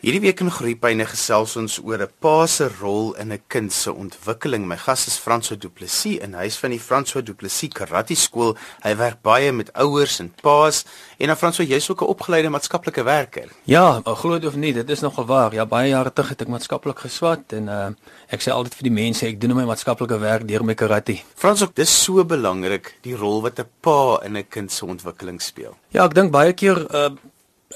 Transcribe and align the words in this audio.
Hierdie 0.00 0.22
week 0.24 0.38
in 0.40 0.48
Groepyne 0.48 1.04
gesels 1.04 1.58
ons 1.60 1.74
oor 1.84 2.00
'n 2.00 2.08
pa 2.24 2.46
se 2.46 2.70
rol 2.80 3.12
in 3.20 3.32
'n 3.32 3.42
kind 3.48 3.70
se 3.70 3.92
ontwikkeling. 3.92 4.64
My 4.66 4.76
gas 4.76 5.06
is 5.06 5.18
François 5.18 5.58
Du 5.58 5.68
Plessis 5.68 6.18
en 6.20 6.32
hy 6.32 6.46
is 6.46 6.56
van 6.56 6.70
die 6.70 6.80
François 6.80 7.22
Du 7.22 7.34
Plessis 7.34 7.68
Karate 7.68 8.14
Skool. 8.14 8.56
Hy 8.82 8.96
werk 8.96 9.20
baie 9.22 9.52
met 9.52 9.70
ouers 9.74 10.20
en 10.20 10.32
pa's 10.40 10.86
en 11.18 11.26
dan 11.26 11.36
François, 11.36 11.68
jy's 11.68 11.90
ook 11.90 12.00
'n 12.00 12.06
opgeleide 12.06 12.48
maatskaplike 12.48 13.02
werker. 13.04 13.50
Ja, 13.64 14.00
glo 14.04 14.38
dit 14.38 14.48
of 14.48 14.56
nie, 14.56 14.72
dit 14.72 14.90
is 14.90 15.00
nogal 15.00 15.26
waar. 15.26 15.52
Ja, 15.52 15.66
baie 15.66 15.88
jare 15.90 16.12
terug 16.12 16.30
het 16.30 16.40
ek 16.40 16.48
maatskaplik 16.48 16.98
geswat 16.98 17.52
en 17.52 17.68
uh 17.68 17.90
ek 18.30 18.40
sê 18.40 18.52
altyd 18.52 18.74
vir 18.74 18.82
die 18.82 19.02
mense 19.02 19.26
ek 19.26 19.38
doen 19.38 19.54
my 19.54 19.64
maatskaplike 19.64 20.18
werk 20.18 20.48
deur 20.48 20.64
my 20.64 20.74
karate. 20.74 21.20
François, 21.36 21.68
dis 21.74 22.02
so 22.04 22.24
belangrik 22.24 22.94
die 23.02 23.14
rol 23.14 23.42
wat 23.42 23.58
'n 23.58 23.68
pa 23.82 24.18
in 24.24 24.36
'n 24.36 24.48
kind 24.48 24.72
se 24.72 24.86
ontwikkeling 24.86 25.42
speel. 25.42 25.76
Ja, 25.90 26.06
ek 26.06 26.14
dink 26.14 26.32
baie 26.32 26.54
keer 26.54 26.86
uh 26.94 27.10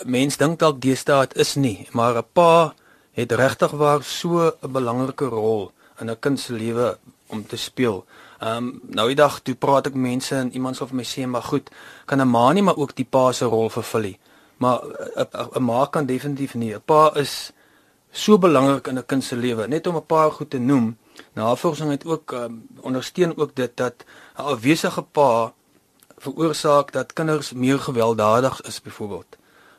Mense 0.03 0.41
dink 0.41 0.59
dalk 0.59 0.81
deesdae 0.83 1.29
dit 1.29 1.37
is 1.39 1.53
nie, 1.55 1.87
maar 1.95 2.17
'n 2.19 2.27
pa 2.33 2.75
het 3.15 3.33
regtig 3.33 3.71
waar 3.71 4.03
so 4.03 4.51
'n 4.51 4.73
belangrike 4.73 5.25
rol 5.25 5.73
in 6.01 6.11
'n 6.11 6.19
kind 6.19 6.41
se 6.41 6.53
lewe 6.53 6.99
om 7.29 7.47
te 7.47 7.57
speel. 7.57 8.05
Ehm 8.41 8.57
um, 8.57 8.81
nou 8.89 9.07
die 9.07 9.17
dag 9.17 9.41
toe 9.41 9.55
praat 9.55 9.87
ek 9.87 9.95
mense 9.95 10.35
en 10.35 10.53
iemand 10.53 10.77
sê 10.77 10.87
vir 10.87 10.97
my 10.97 11.05
sê 11.05 11.27
maar 11.27 11.43
goed, 11.43 11.71
kan 12.07 12.21
'n 12.21 12.29
ma 12.29 12.53
nie 12.53 12.63
maar 12.63 12.77
ook 12.77 12.97
die 12.97 13.05
pa 13.05 13.33
se 13.33 13.45
rol 13.45 13.71
vervul 13.71 14.01
nie. 14.01 14.19
Maar 14.57 14.79
'n 15.55 15.65
ma 15.65 15.87
kan 15.87 16.07
definitief 16.07 16.55
nie. 16.55 16.75
'n 16.75 16.83
Pa 16.85 17.13
is 17.15 17.53
so 18.11 18.39
belangrik 18.39 18.87
in 18.87 18.99
'n 18.99 19.07
kind 19.07 19.25
se 19.25 19.37
lewe. 19.37 19.69
Net 19.69 19.87
om 19.87 19.97
'n 19.97 20.07
paar 20.07 20.31
goed 20.33 20.51
te 20.51 20.59
noem. 20.59 20.99
Navorsing 21.35 21.91
het 21.91 22.05
ook 22.05 22.33
um, 22.33 22.67
ondersteun 22.81 23.37
ook 23.37 23.55
dit 23.55 23.77
dat 23.77 23.95
'n 24.37 24.43
afwesige 24.43 25.03
pa 25.03 25.53
veroorsaak 26.19 26.93
dat 26.93 27.13
kinders 27.13 27.53
meer 27.53 27.79
gewelddadig 27.79 28.61
is 28.63 28.83
byvoorbeeld. 28.83 29.37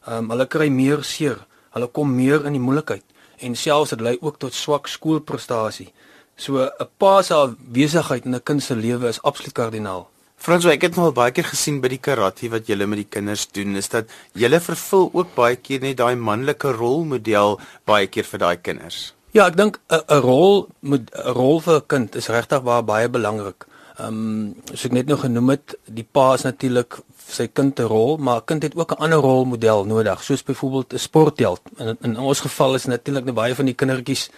Um, 0.07 0.29
hulle 0.29 0.45
kry 0.45 0.69
meer 0.69 1.03
seer, 1.03 1.39
hulle 1.73 1.87
kom 1.87 2.11
meer 2.15 2.45
in 2.45 2.53
die 2.53 2.61
moeilikheid 2.61 3.03
en 3.43 3.55
selfs 3.55 3.91
dit 3.95 4.01
lei 4.01 4.17
ook 4.21 4.37
tot 4.39 4.53
swak 4.53 4.87
skoolprestasie. 4.87 5.91
So 6.37 6.61
'n 6.63 6.87
pa 6.97 7.21
se 7.21 7.55
besigheid 7.57 8.25
in 8.25 8.35
'n 8.35 8.43
kind 8.43 8.63
se 8.63 8.75
lewe 8.75 9.07
is 9.07 9.21
absoluut 9.21 9.53
kardinaal. 9.53 10.07
Frans, 10.37 10.65
ek 10.65 10.81
het 10.81 10.95
nou 10.95 11.05
al 11.05 11.15
baie 11.15 11.31
keer 11.31 11.47
gesien 11.47 11.81
by 11.81 11.87
die 11.87 11.97
karate 11.97 12.49
wat 12.49 12.67
julle 12.67 12.85
met 12.85 12.97
die 12.97 13.09
kinders 13.09 13.47
doen, 13.47 13.75
is 13.75 13.87
dat 13.89 14.05
julle 14.33 14.59
vervul 14.59 15.09
ook 15.13 15.35
baie 15.35 15.55
keer 15.55 15.81
net 15.81 15.97
daai 15.97 16.15
manlike 16.15 16.71
rolmodel 16.75 17.59
baie 17.85 18.07
keer 18.07 18.23
vir 18.23 18.39
daai 18.39 18.57
kinders. 18.57 19.13
Ja, 19.31 19.47
ek 19.47 19.57
dink 19.57 19.79
'n 19.89 20.01
'n 20.07 20.21
rol 20.21 20.67
moet 20.81 21.09
'n 21.15 21.33
rol 21.33 21.59
vir 21.61 21.75
'n 21.75 21.87
kind 21.87 22.15
is 22.15 22.27
regtig 22.27 22.63
baie 22.63 23.09
belangrik. 23.09 23.65
Ehm 23.97 24.07
um, 24.07 24.55
soos 24.69 24.85
ek 24.85 24.91
net 24.91 25.07
nou 25.07 25.17
genoem 25.17 25.49
het, 25.49 25.75
die 25.87 26.03
pa 26.03 26.33
is 26.33 26.43
natuurlik 26.43 26.99
sy 27.27 27.47
kind 27.47 27.79
'n 27.79 27.87
rol, 27.87 28.17
maar 28.17 28.37
'n 28.41 28.45
kind 28.45 28.63
het 28.63 28.75
ook 28.75 28.91
'n 28.91 29.01
ander 29.03 29.19
rolmodel 29.19 29.85
nodig, 29.85 30.23
soos 30.23 30.43
byvoorbeeld 30.43 30.93
'n 30.93 30.97
sportheld. 30.97 31.61
In 31.77 31.97
in 32.01 32.19
ons 32.19 32.39
geval 32.39 32.75
is 32.75 32.85
natuurlik 32.85 33.23
nou 33.25 33.35
baie 33.35 33.55
van 33.55 33.65
die 33.65 33.75
kindertjies 33.75 34.29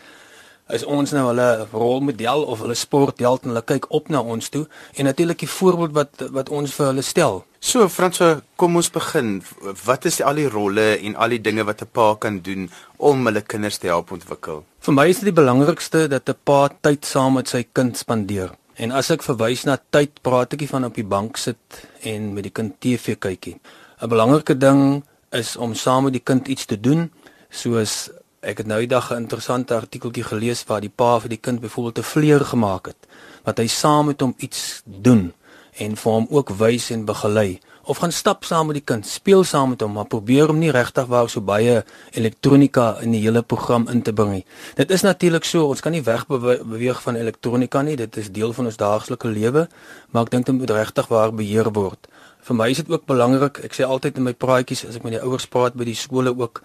is 0.69 0.83
ons 0.83 1.13
nou 1.15 1.27
hulle 1.29 1.67
rolmodel 1.71 2.43
of 2.43 2.59
hulle 2.59 2.75
sportheld 2.75 3.45
en 3.45 3.53
hulle 3.53 3.63
kyk 3.67 3.87
op 3.95 4.09
na 4.11 4.19
ons 4.19 4.49
toe 4.51 4.65
en 4.95 5.07
natuurlik 5.07 5.39
die 5.39 5.51
voorbeeld 5.51 5.93
wat 5.95 6.25
wat 6.35 6.49
ons 6.49 6.73
vir 6.73 6.89
hulle 6.91 7.05
stel. 7.05 7.43
So 7.59 7.87
Franso, 7.89 8.41
kom 8.55 8.75
ons 8.75 8.89
begin. 8.93 9.41
Wat 9.85 10.05
is 10.05 10.21
al 10.21 10.35
die 10.35 10.49
rolle 10.51 10.97
en 10.97 11.15
al 11.15 11.35
die 11.35 11.41
dinge 11.41 11.63
wat 11.63 11.81
'n 11.81 11.89
pa 11.91 12.15
kan 12.19 12.39
doen 12.39 12.69
om 12.97 13.25
hulle 13.25 13.41
kinders 13.41 13.77
te 13.77 13.87
help 13.87 14.11
ontwikkel? 14.11 14.63
Vir 14.79 14.93
my 14.93 15.07
is 15.07 15.19
dit 15.19 15.33
die 15.33 15.41
belangrikste 15.41 16.07
dat 16.07 16.29
'n 16.29 16.35
pa 16.43 16.69
tyd 16.81 17.05
saam 17.05 17.33
met 17.33 17.49
sy 17.49 17.65
kind 17.73 17.97
spandeer. 17.97 18.51
En 18.77 18.91
as 18.93 19.09
ek 19.09 19.23
verwys 19.25 19.63
na 19.65 19.79
tyd, 19.89 20.19
praat 20.21 20.51
ek 20.53 20.61
nie 20.61 20.69
van 20.69 20.85
op 20.85 20.97
die 20.97 21.05
bank 21.05 21.39
sit 21.41 21.79
en 22.05 22.29
met 22.35 22.45
die 22.45 22.53
kind 22.53 22.75
TV 22.77 23.15
kykie. 23.17 23.55
'n 24.01 24.09
Belangrike 24.09 24.53
ding 24.53 25.03
is 25.33 25.55
om 25.57 25.73
saam 25.73 26.03
met 26.03 26.13
die 26.13 26.21
kind 26.21 26.47
iets 26.47 26.65
te 26.65 26.77
doen, 26.77 27.09
soos 27.49 28.11
ek 28.41 28.61
het 28.61 28.67
nou 28.67 28.79
die 28.79 28.93
dag 28.93 29.09
'n 29.11 29.25
interessante 29.25 29.73
artikeltjie 29.73 30.23
gelees 30.23 30.63
waar 30.69 30.81
die 30.81 30.93
pa 30.93 31.19
vir 31.19 31.29
die 31.29 31.41
kind 31.41 31.59
byvoorbeeld 31.59 31.97
'n 31.97 32.11
vleuer 32.13 32.45
gemaak 32.45 32.85
het, 32.85 33.01
wat 33.43 33.57
hy 33.57 33.67
saam 33.67 34.05
met 34.05 34.21
hom 34.21 34.35
iets 34.37 34.83
doen 34.85 35.33
en 35.77 35.95
vir 35.95 36.11
hom 36.11 36.27
ook 36.29 36.49
wys 36.49 36.91
en 36.91 37.05
begelei 37.05 37.59
of 37.87 38.01
gaan 38.03 38.11
stap 38.11 38.43
saam 38.43 38.67
met 38.67 38.77
die 38.79 38.83
kind, 38.83 39.07
speel 39.07 39.45
saam 39.47 39.71
met 39.73 39.81
hom, 39.81 39.93
maar 39.95 40.07
probeer 40.11 40.51
hom 40.51 40.59
nie 40.59 40.71
regtig 40.75 41.07
waar 41.07 41.29
so 41.31 41.41
baie 41.41 41.79
elektronika 42.19 42.87
in 43.05 43.13
die 43.15 43.21
hele 43.23 43.43
program 43.43 43.87
in 43.93 44.01
te 44.03 44.11
bring 44.13 44.33
nie. 44.35 44.43
Dit 44.75 44.91
is 44.91 45.05
natuurlik 45.07 45.47
so, 45.47 45.69
ons 45.71 45.83
kan 45.83 45.95
nie 45.95 46.03
wegbeweeg 46.03 46.99
van 47.05 47.19
elektronika 47.19 47.83
nie, 47.87 47.95
dit 47.99 48.19
is 48.19 48.27
deel 48.35 48.51
van 48.57 48.67
ons 48.67 48.79
daaglikse 48.79 49.31
lewe, 49.31 49.67
maar 50.11 50.27
ek 50.27 50.33
dink 50.35 50.49
dit 50.49 50.59
moet 50.59 50.75
regtig 50.75 51.07
waar 51.13 51.31
beheer 51.31 51.71
word. 51.75 52.11
Vir 52.47 52.59
my 52.59 52.67
is 52.71 52.81
dit 52.83 52.91
ook 52.91 53.07
belangrik, 53.07 53.61
ek 53.63 53.75
sê 53.75 53.87
altyd 53.87 54.19
in 54.19 54.27
my 54.27 54.35
praatjies 54.35 54.83
as 54.87 54.99
ek 54.99 55.07
met 55.07 55.15
die 55.15 55.23
ouers 55.23 55.47
praat 55.51 55.75
by 55.79 55.87
die 55.87 55.95
skole 55.95 56.35
ook 56.35 56.63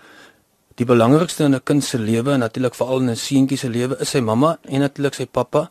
die 0.81 0.89
belangrikste 0.89 1.45
in 1.45 1.55
'n 1.55 1.63
kind 1.65 1.85
se 1.85 1.99
lewe, 1.99 2.37
natuurlik 2.37 2.75
veral 2.75 3.01
in 3.01 3.11
'n 3.11 3.17
seentjie 3.17 3.59
se 3.59 3.69
lewe, 3.69 4.01
is 4.01 4.11
sy 4.11 4.21
mamma 4.21 4.59
en 4.65 4.81
natuurlik 4.81 5.15
sy 5.15 5.27
pappa 5.27 5.71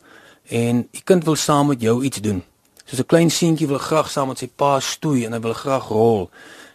en 0.49 0.87
die 0.91 1.03
kind 1.03 1.23
wil 1.23 1.35
saam 1.35 1.67
met 1.67 1.81
jou 1.81 2.03
iets 2.03 2.21
doen. 2.21 2.43
Soos 2.91 2.99
'n 2.99 3.07
klein 3.07 3.29
seentjie 3.31 3.67
wil 3.67 3.79
graag 3.79 4.09
saam 4.11 4.27
met 4.27 4.39
sy 4.39 4.49
pa 4.61 4.79
stoei 4.79 5.23
en 5.25 5.31
hy 5.31 5.39
wil 5.39 5.53
graag 5.53 5.87
rol. 5.87 6.29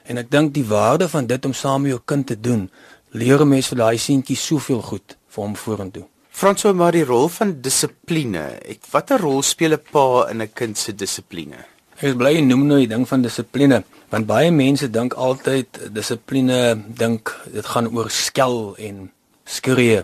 En 0.09 0.17
ek 0.17 0.31
dink 0.31 0.55
die 0.55 0.65
waarde 0.65 1.09
van 1.09 1.27
dit 1.27 1.45
om 1.45 1.53
saam 1.53 1.83
met 1.83 1.91
jou 1.91 2.01
kind 2.05 2.27
te 2.27 2.41
doen, 2.41 2.71
leer 3.13 3.41
'n 3.43 3.49
mens 3.49 3.69
vir 3.69 3.79
daai 3.79 3.99
seentjie 3.99 4.37
soveel 4.37 4.81
goed 4.81 5.17
vir 5.29 5.45
hom 5.45 5.57
vorentoe. 5.57 6.07
Franso 6.31 6.73
maar 6.75 6.93
die 6.93 7.05
rol 7.05 7.29
van 7.29 7.61
dissipline. 7.61 8.59
Ek 8.65 8.81
watter 8.91 9.21
rol 9.21 9.43
speel 9.43 9.73
'n 9.73 9.83
pa 9.93 10.29
in 10.31 10.41
'n 10.41 10.53
kind 10.55 10.79
se 10.79 10.95
dissipline? 10.95 11.59
Ek 11.97 12.03
is 12.03 12.15
bly 12.15 12.33
jy 12.33 12.41
noem 12.41 12.67
nou 12.67 12.79
die 12.79 12.89
ding 12.89 13.09
van 13.09 13.23
dissipline, 13.23 13.85
want 14.09 14.27
baie 14.27 14.51
mense 14.51 14.91
dink 14.91 15.13
altyd 15.15 15.93
dissipline 15.93 16.83
dink 16.89 17.37
dit 17.53 17.67
gaan 17.67 17.89
oor 17.95 18.11
skel 18.11 18.75
en 18.79 19.11
skree. 19.45 20.03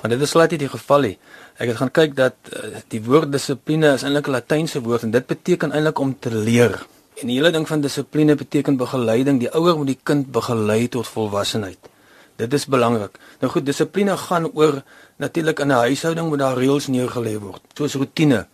Want 0.00 0.10
dit 0.10 0.20
is 0.20 0.30
glad 0.30 0.50
nie 0.50 0.58
die 0.58 0.68
geval 0.68 1.00
nie. 1.00 1.18
Ek 1.62 1.70
het 1.70 1.78
gaan 1.78 1.92
kyk 1.94 2.14
dat 2.18 2.34
uh, 2.50 2.80
die 2.90 2.98
woord 3.06 3.30
dissipline 3.30 3.92
is 3.94 4.02
eintlik 4.02 4.26
'n 4.26 4.34
Latynse 4.34 4.80
woord 4.82 5.04
en 5.06 5.12
dit 5.14 5.26
beteken 5.26 5.70
eintlik 5.70 5.98
om 5.98 6.16
te 6.18 6.34
leer. 6.34 6.74
En 7.22 7.30
die 7.30 7.36
hele 7.38 7.52
ding 7.54 7.68
van 7.68 7.80
dissipline 7.80 8.34
beteken 8.34 8.76
begeleiding. 8.76 9.38
Die 9.38 9.52
ouer 9.54 9.76
moet 9.78 9.92
die 9.92 10.00
kind 10.02 10.32
begelei 10.34 10.88
tot 10.88 11.06
volwassenheid. 11.06 11.78
Dit 12.36 12.52
is 12.52 12.66
belangrik. 12.66 13.14
Nou 13.40 13.52
goed, 13.52 13.66
dissipline 13.66 14.16
gaan 14.16 14.50
oor 14.50 14.82
natuurlik 15.22 15.60
in 15.60 15.68
'n 15.68 15.86
huishouding 15.86 16.28
moet 16.28 16.38
daar 16.38 16.58
reëls 16.58 16.86
neergelê 16.86 17.38
word, 17.38 17.62
soos 17.78 17.94
rotine. 17.94 18.46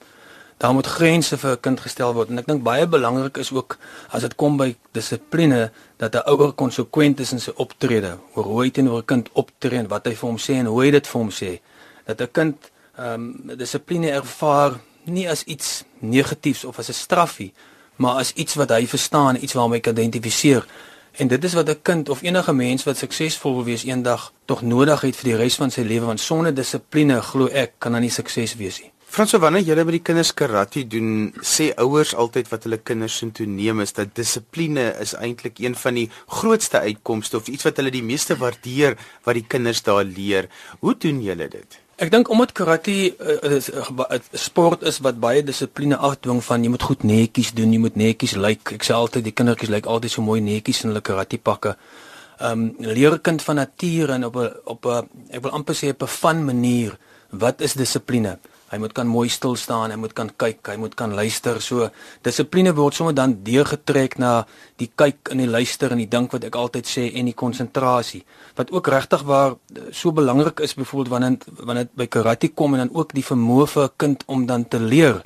Daar 0.58 0.74
moet 0.74 0.86
grense 0.86 1.38
vir 1.38 1.50
'n 1.52 1.60
kind 1.60 1.80
gestel 1.80 2.12
word 2.14 2.28
en 2.28 2.38
ek 2.38 2.46
dink 2.46 2.62
baie 2.62 2.86
belangrik 2.86 3.36
is 3.36 3.52
ook 3.52 3.78
as 4.10 4.22
dit 4.22 4.34
kom 4.34 4.56
by 4.56 4.76
dissipline 4.92 5.70
dat 5.96 6.14
'n 6.14 6.28
ouer 6.28 6.52
konsekwent 6.52 7.20
is 7.20 7.32
in 7.32 7.40
sy 7.40 7.52
optrede, 7.56 8.18
oor 8.34 8.44
hoe 8.44 8.62
hy 8.62 8.70
teenoor 8.70 8.98
'n 8.98 9.04
kind 9.04 9.28
optree 9.32 9.78
en 9.78 9.88
wat 9.88 10.04
hy 10.06 10.14
vir 10.14 10.28
hom 10.28 10.38
sê 10.38 10.52
en 10.60 10.66
hoe 10.66 10.82
hy 10.82 10.90
dit 10.90 11.06
vir 11.06 11.20
hom 11.20 11.30
sê. 11.30 11.60
Dat 12.04 12.20
'n 12.20 12.28
kind 12.32 12.56
ehm 12.98 13.14
um, 13.48 13.56
dissipline 13.56 14.10
ervaar 14.10 14.80
nie 15.04 15.28
as 15.30 15.44
iets 15.44 15.84
negatiefs 15.98 16.64
of 16.64 16.78
as 16.78 16.88
'n 16.88 16.92
strafie, 16.92 17.52
maar 17.96 18.18
as 18.18 18.32
iets 18.32 18.54
wat 18.54 18.70
hy 18.70 18.86
verstaan, 18.86 19.42
iets 19.42 19.52
waarmee 19.52 19.78
hy 19.78 19.80
kan 19.80 19.96
identifiseer. 19.96 20.66
En 21.12 21.28
dit 21.28 21.44
is 21.44 21.54
wat 21.54 21.68
'n 21.68 21.82
kind 21.82 22.08
of 22.08 22.22
enige 22.22 22.52
mens 22.52 22.84
wat 22.84 22.96
suksesvol 22.96 23.54
wil 23.54 23.64
wees 23.64 23.84
eendag 23.84 24.32
tog 24.44 24.62
nodig 24.62 25.00
het 25.00 25.16
vir 25.16 25.30
die 25.30 25.36
res 25.36 25.54
van 25.54 25.70
sy 25.70 25.80
lewe 25.80 26.06
want 26.06 26.20
sonder 26.20 26.54
dissipline 26.54 27.22
glo 27.22 27.46
ek 27.46 27.72
kan 27.78 27.94
hy 27.94 28.00
nie 28.00 28.10
sukses 28.10 28.54
wees 28.54 28.80
nie. 28.80 28.90
Franso 29.06 29.38
wanneer 29.38 29.62
jy 29.62 29.84
by 29.84 29.90
die 29.90 30.02
kinders 30.04 30.34
karate 30.34 30.86
doen, 30.86 31.32
sê 31.40 31.72
ouers 31.76 32.14
altyd 32.14 32.48
wat 32.48 32.62
hulle 32.62 32.78
kinders 32.78 33.22
in 33.22 33.32
toe 33.32 33.46
neem 33.46 33.80
is 33.80 33.92
dat 33.92 34.14
dissipline 34.14 34.94
is 35.00 35.14
eintlik 35.14 35.58
een 35.58 35.74
van 35.74 35.94
die 35.94 36.10
grootste 36.26 36.78
uitkomste 36.78 37.36
of 37.36 37.48
iets 37.48 37.64
wat 37.64 37.76
hulle 37.76 37.90
die 37.90 38.02
meeste 38.02 38.36
waardeer 38.36 38.98
wat 39.24 39.34
die 39.34 39.46
kinders 39.48 39.82
daar 39.82 40.04
leer. 40.04 40.48
Hoe 40.80 40.94
doen 40.98 41.22
julle 41.22 41.48
dit? 41.48 41.87
Ek 41.98 42.12
dink 42.14 42.28
omdat 42.30 42.52
karate 42.54 43.10
'n 43.10 43.14
uh, 43.18 43.58
uh, 43.58 44.18
sport 44.32 44.82
is 44.86 45.00
wat 45.02 45.18
baie 45.18 45.42
dissipline 45.42 45.96
afdwing 45.96 46.38
van 46.44 46.62
jy 46.62 46.70
moet 46.70 46.86
goed 46.86 47.02
netjies 47.02 47.50
doen, 47.52 47.72
jy 47.72 47.78
moet 47.78 47.96
netjies 47.98 48.36
lyk. 48.38 48.62
Like. 48.62 48.74
Ek 48.74 48.84
sê 48.86 48.94
altyd 48.94 49.24
die 49.24 49.34
kindertjies 49.34 49.68
lyk 49.68 49.82
like 49.82 49.88
altyd 49.88 50.10
so 50.10 50.22
mooi 50.22 50.38
netjies 50.40 50.84
in 50.84 50.92
hulle 50.92 51.02
karate 51.02 51.38
pakke. 51.42 51.74
Ehm 52.38 52.52
um, 52.52 52.74
leer 52.78 53.12
'n 53.18 53.20
kind 53.20 53.42
van 53.42 53.56
nature 53.56 54.12
en 54.12 54.24
op 54.24 54.36
'n 54.36 54.50
op 54.64 54.86
'n 54.86 55.08
ek 55.30 55.42
wil 55.42 55.50
amper 55.50 55.74
sê 55.74 55.90
op 55.90 56.02
'n 56.02 56.14
van 56.22 56.44
manier 56.44 56.98
wat 57.30 57.60
is 57.60 57.74
dissipline? 57.74 58.38
Hy 58.68 58.76
moet 58.82 58.92
kan 58.92 59.08
mooi 59.08 59.30
stil 59.32 59.56
staan, 59.56 59.92
hy 59.94 59.96
moet 59.96 60.12
kan 60.12 60.28
kyk, 60.28 60.60
hy 60.68 60.76
moet 60.76 60.92
kan 60.98 61.14
luister. 61.16 61.56
So 61.64 61.88
dissipline 62.26 62.74
word 62.76 62.98
sommer 62.98 63.14
dan 63.16 63.38
deurgetrek 63.46 64.18
na 64.20 64.42
die 64.76 64.90
kyk 64.92 65.32
en 65.32 65.40
die 65.40 65.48
luister 65.48 65.94
en 65.94 66.02
die 66.02 66.10
dink 66.10 66.36
wat 66.36 66.44
ek 66.44 66.58
altyd 66.60 66.88
sê 66.88 67.06
en 67.16 67.30
die 67.30 67.36
konsentrasie. 67.38 68.22
Wat 68.60 68.72
ook 68.74 68.92
regtig 68.92 69.24
waar 69.28 69.56
eh, 69.56 69.88
so 69.92 70.12
belangrik 70.12 70.60
is 70.60 70.76
byvoorbeeld 70.76 71.14
wanneer 71.14 71.64
wanneer 71.64 71.88
dit 71.88 71.96
by 71.96 72.08
karate 72.12 72.52
kom 72.52 72.76
en 72.76 72.84
dan 72.84 72.94
ook 72.94 73.16
die 73.16 73.24
vermoë 73.24 73.66
vir 73.72 73.84
'n 73.84 73.96
kind 73.96 74.24
om 74.26 74.46
dan 74.46 74.68
te 74.68 74.80
leer. 74.80 75.22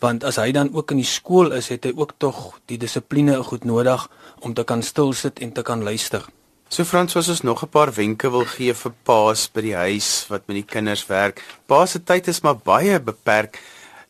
Want 0.00 0.24
as 0.24 0.36
hy 0.36 0.52
dan 0.52 0.68
ook 0.74 0.90
in 0.90 1.00
die 1.00 1.08
skool 1.08 1.52
is, 1.52 1.68
het 1.68 1.84
hy 1.84 1.92
ook 1.96 2.12
tog 2.18 2.60
die 2.66 2.78
dissipline 2.78 3.42
goed 3.42 3.64
nodig 3.64 4.08
om 4.40 4.54
te 4.54 4.64
kan 4.64 4.82
stil 4.82 5.12
sit 5.12 5.40
en 5.40 5.52
te 5.52 5.62
kan 5.62 5.82
luister. 5.82 6.28
So 6.74 6.82
Frans, 6.82 7.14
as 7.14 7.28
ons 7.30 7.44
nog 7.46 7.62
'n 7.62 7.68
paar 7.68 7.92
wenke 7.94 8.30
wil 8.30 8.44
gee 8.44 8.74
vir 8.74 8.92
paas 9.04 9.46
by 9.46 9.60
die 9.60 9.76
huis 9.76 10.26
wat 10.28 10.42
met 10.48 10.56
die 10.56 10.66
kinders 10.74 11.06
werk. 11.06 11.44
Pa 11.66 11.86
se 11.86 12.02
tyd 12.02 12.26
is 12.26 12.40
maar 12.42 12.56
baie 12.56 12.98
beperk. 13.00 13.62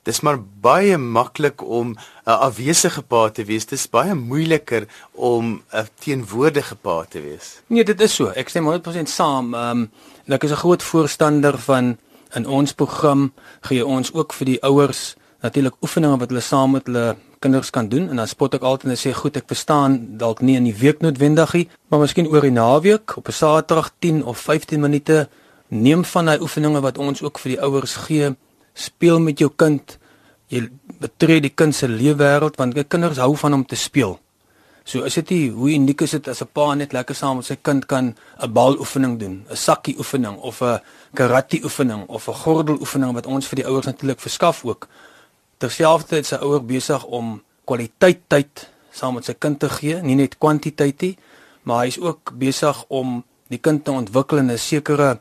dis 0.02 0.20
maar 0.20 0.38
baie 0.60 0.96
maklik 0.98 1.62
om 1.62 1.88
'n 1.90 1.98
uh, 2.26 2.40
afwesige 2.40 3.02
pa 3.02 3.28
te 3.28 3.44
wees. 3.44 3.66
Dis 3.66 3.86
baie 3.86 4.14
moeiliker 4.14 4.86
om 5.12 5.62
'n 5.72 5.88
teenwoordige 6.00 6.74
pa 6.74 7.04
te 7.04 7.20
wees. 7.20 7.60
Nee, 7.66 7.84
dit 7.84 8.00
is 8.00 8.14
so. 8.14 8.28
Ek 8.28 8.48
stem 8.48 8.64
100% 8.64 9.08
saam. 9.08 9.54
Ehm 9.54 9.70
um, 9.70 9.90
ek 10.32 10.44
is 10.44 10.50
'n 10.50 10.56
groot 10.64 10.82
voorstander 10.82 11.58
van 11.58 11.98
in 12.34 12.46
ons 12.46 12.72
program 12.72 13.32
gee 13.60 13.86
ons 13.86 14.12
ook 14.12 14.32
vir 14.32 14.46
die 14.46 14.62
ouers 14.62 15.16
natuurlik 15.44 15.76
oefeninge 15.84 16.18
wat 16.22 16.32
hulle 16.32 16.44
saam 16.44 16.76
met 16.76 16.86
hulle 16.88 17.16
kinders 17.44 17.70
kan 17.70 17.88
doen 17.92 18.08
en 18.08 18.16
dan 18.22 18.28
spot 18.28 18.54
ek 18.56 18.62
altyd 18.64 18.94
en 18.94 19.00
sê 19.00 19.12
goed 19.12 19.36
ek 19.36 19.50
verstaan 19.52 19.98
dalk 20.20 20.40
nie 20.40 20.56
in 20.56 20.64
die 20.64 20.78
week 20.84 21.04
noodwendig 21.04 21.52
nie 21.58 21.66
maar 21.92 22.00
miskien 22.00 22.30
oor 22.32 22.46
die 22.46 22.54
naweek 22.54 23.16
op 23.20 23.28
'n 23.28 23.38
Saterdag 23.40 23.92
10 24.00 24.24
of 24.24 24.38
15 24.38 24.80
minute 24.80 25.28
neem 25.68 26.04
van 26.04 26.24
daai 26.30 26.40
oefeninge 26.40 26.80
wat 26.80 26.98
ons 26.98 27.22
ook 27.22 27.38
vir 27.38 27.50
die 27.54 27.60
ouers 27.60 27.96
gee 28.06 28.34
speel 28.74 29.20
met 29.22 29.38
jou 29.38 29.50
kind. 29.56 29.96
Jy 30.52 30.66
betree 31.00 31.40
die 31.42 31.54
kind 31.54 31.74
se 31.74 31.88
leefwêreld 31.88 32.58
want 32.60 32.78
kinders 32.88 33.22
hou 33.22 33.32
van 33.38 33.60
om 33.60 33.64
te 33.66 33.78
speel. 33.78 34.18
So 34.84 35.06
is 35.08 35.14
dit 35.16 35.30
hoe 35.54 35.70
uniek 35.72 36.02
is 36.04 36.10
dit 36.10 36.28
as 36.28 36.42
'n 36.42 36.50
pa 36.52 36.74
net 36.74 36.92
lekker 36.92 37.14
saam 37.14 37.36
met 37.36 37.46
sy 37.46 37.56
kind 37.56 37.86
kan 37.86 38.14
'n 38.42 38.52
baloefening 38.52 39.18
doen, 39.18 39.44
'n 39.50 39.56
sakkie 39.56 39.96
oefening 39.98 40.36
of 40.36 40.60
'n 40.60 40.80
karate 41.14 41.60
oefening 41.64 42.06
of 42.08 42.28
'n 42.28 42.34
gordel 42.34 42.78
oefening 42.80 43.14
wat 43.14 43.26
ons 43.26 43.46
vir 43.46 43.56
die 43.56 43.66
ouers 43.66 43.86
natuurlik 43.86 44.20
verskaf 44.20 44.64
ook. 44.64 44.88
Terselfdertyd 45.58 46.24
is 46.24 46.32
'n 46.32 46.44
ouer 46.44 46.64
besig 46.64 47.04
om 47.04 47.42
kwaliteit 47.64 48.20
tyd 48.28 48.68
saam 48.94 49.14
met 49.18 49.24
sy 49.24 49.34
kind 49.38 49.58
te 49.58 49.68
gee, 49.68 50.00
nie 50.02 50.14
net 50.14 50.38
kwantiteit 50.38 51.02
nie, 51.02 51.16
maar 51.62 51.84
hy 51.84 51.92
is 51.94 52.00
ook 52.00 52.34
besig 52.38 52.84
om 52.88 53.22
die 53.52 53.58
kind 53.58 53.84
te 53.84 53.90
ontwikkel 53.90 54.38
in 54.38 54.50
'n 54.50 54.58
sekere 54.58 55.20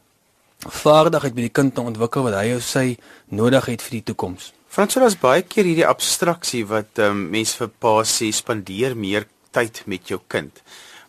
vaardigheid 0.59 1.35
by 1.35 1.41
die 1.41 1.49
kind 1.49 1.75
te 1.75 1.81
ontwikkel 1.81 2.23
wat 2.23 2.33
hy 2.39 2.55
of 2.55 2.63
sy 2.63 2.97
nodig 3.29 3.65
het 3.65 3.81
vir 3.81 3.91
die 3.91 4.03
toekoms. 4.13 4.53
Fransolas 4.67 5.15
baie 5.19 5.41
keer 5.41 5.65
hierdie 5.65 5.87
abstraksie 5.87 6.65
wat 6.65 6.99
um, 6.99 7.29
mense 7.29 7.57
vir 7.57 7.69
pa 7.79 8.03
sê 8.03 8.31
spandeer 8.31 8.95
meer 8.95 9.27
tyd 9.51 9.83
met 9.85 10.07
jou 10.07 10.19
kind. 10.27 10.61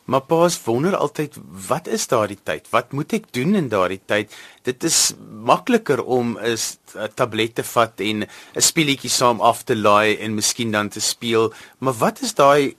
Maar 0.04 0.20
paas 0.20 0.58
wonder 0.64 0.96
altyd 0.96 1.36
wat 1.68 1.86
is 1.86 2.06
daardie 2.06 2.38
tyd? 2.42 2.66
Wat 2.70 2.92
moet 2.92 3.12
ek 3.16 3.30
doen 3.32 3.54
in 3.56 3.70
daardie 3.72 4.00
tyd? 4.04 4.34
Dit 4.62 4.84
is 4.84 5.14
makliker 5.44 6.02
om 6.04 6.36
'n 6.38 6.56
tablet 7.14 7.54
te 7.54 7.64
vat 7.64 8.00
en 8.00 8.26
'n 8.26 8.60
speletjie 8.60 9.10
saam 9.10 9.40
af 9.40 9.62
te 9.62 9.76
laai 9.76 10.16
en 10.16 10.34
miskien 10.34 10.70
dan 10.70 10.88
te 10.88 11.00
speel, 11.00 11.52
maar 11.78 11.96
wat 11.98 12.20
is 12.20 12.34
daai 12.34 12.74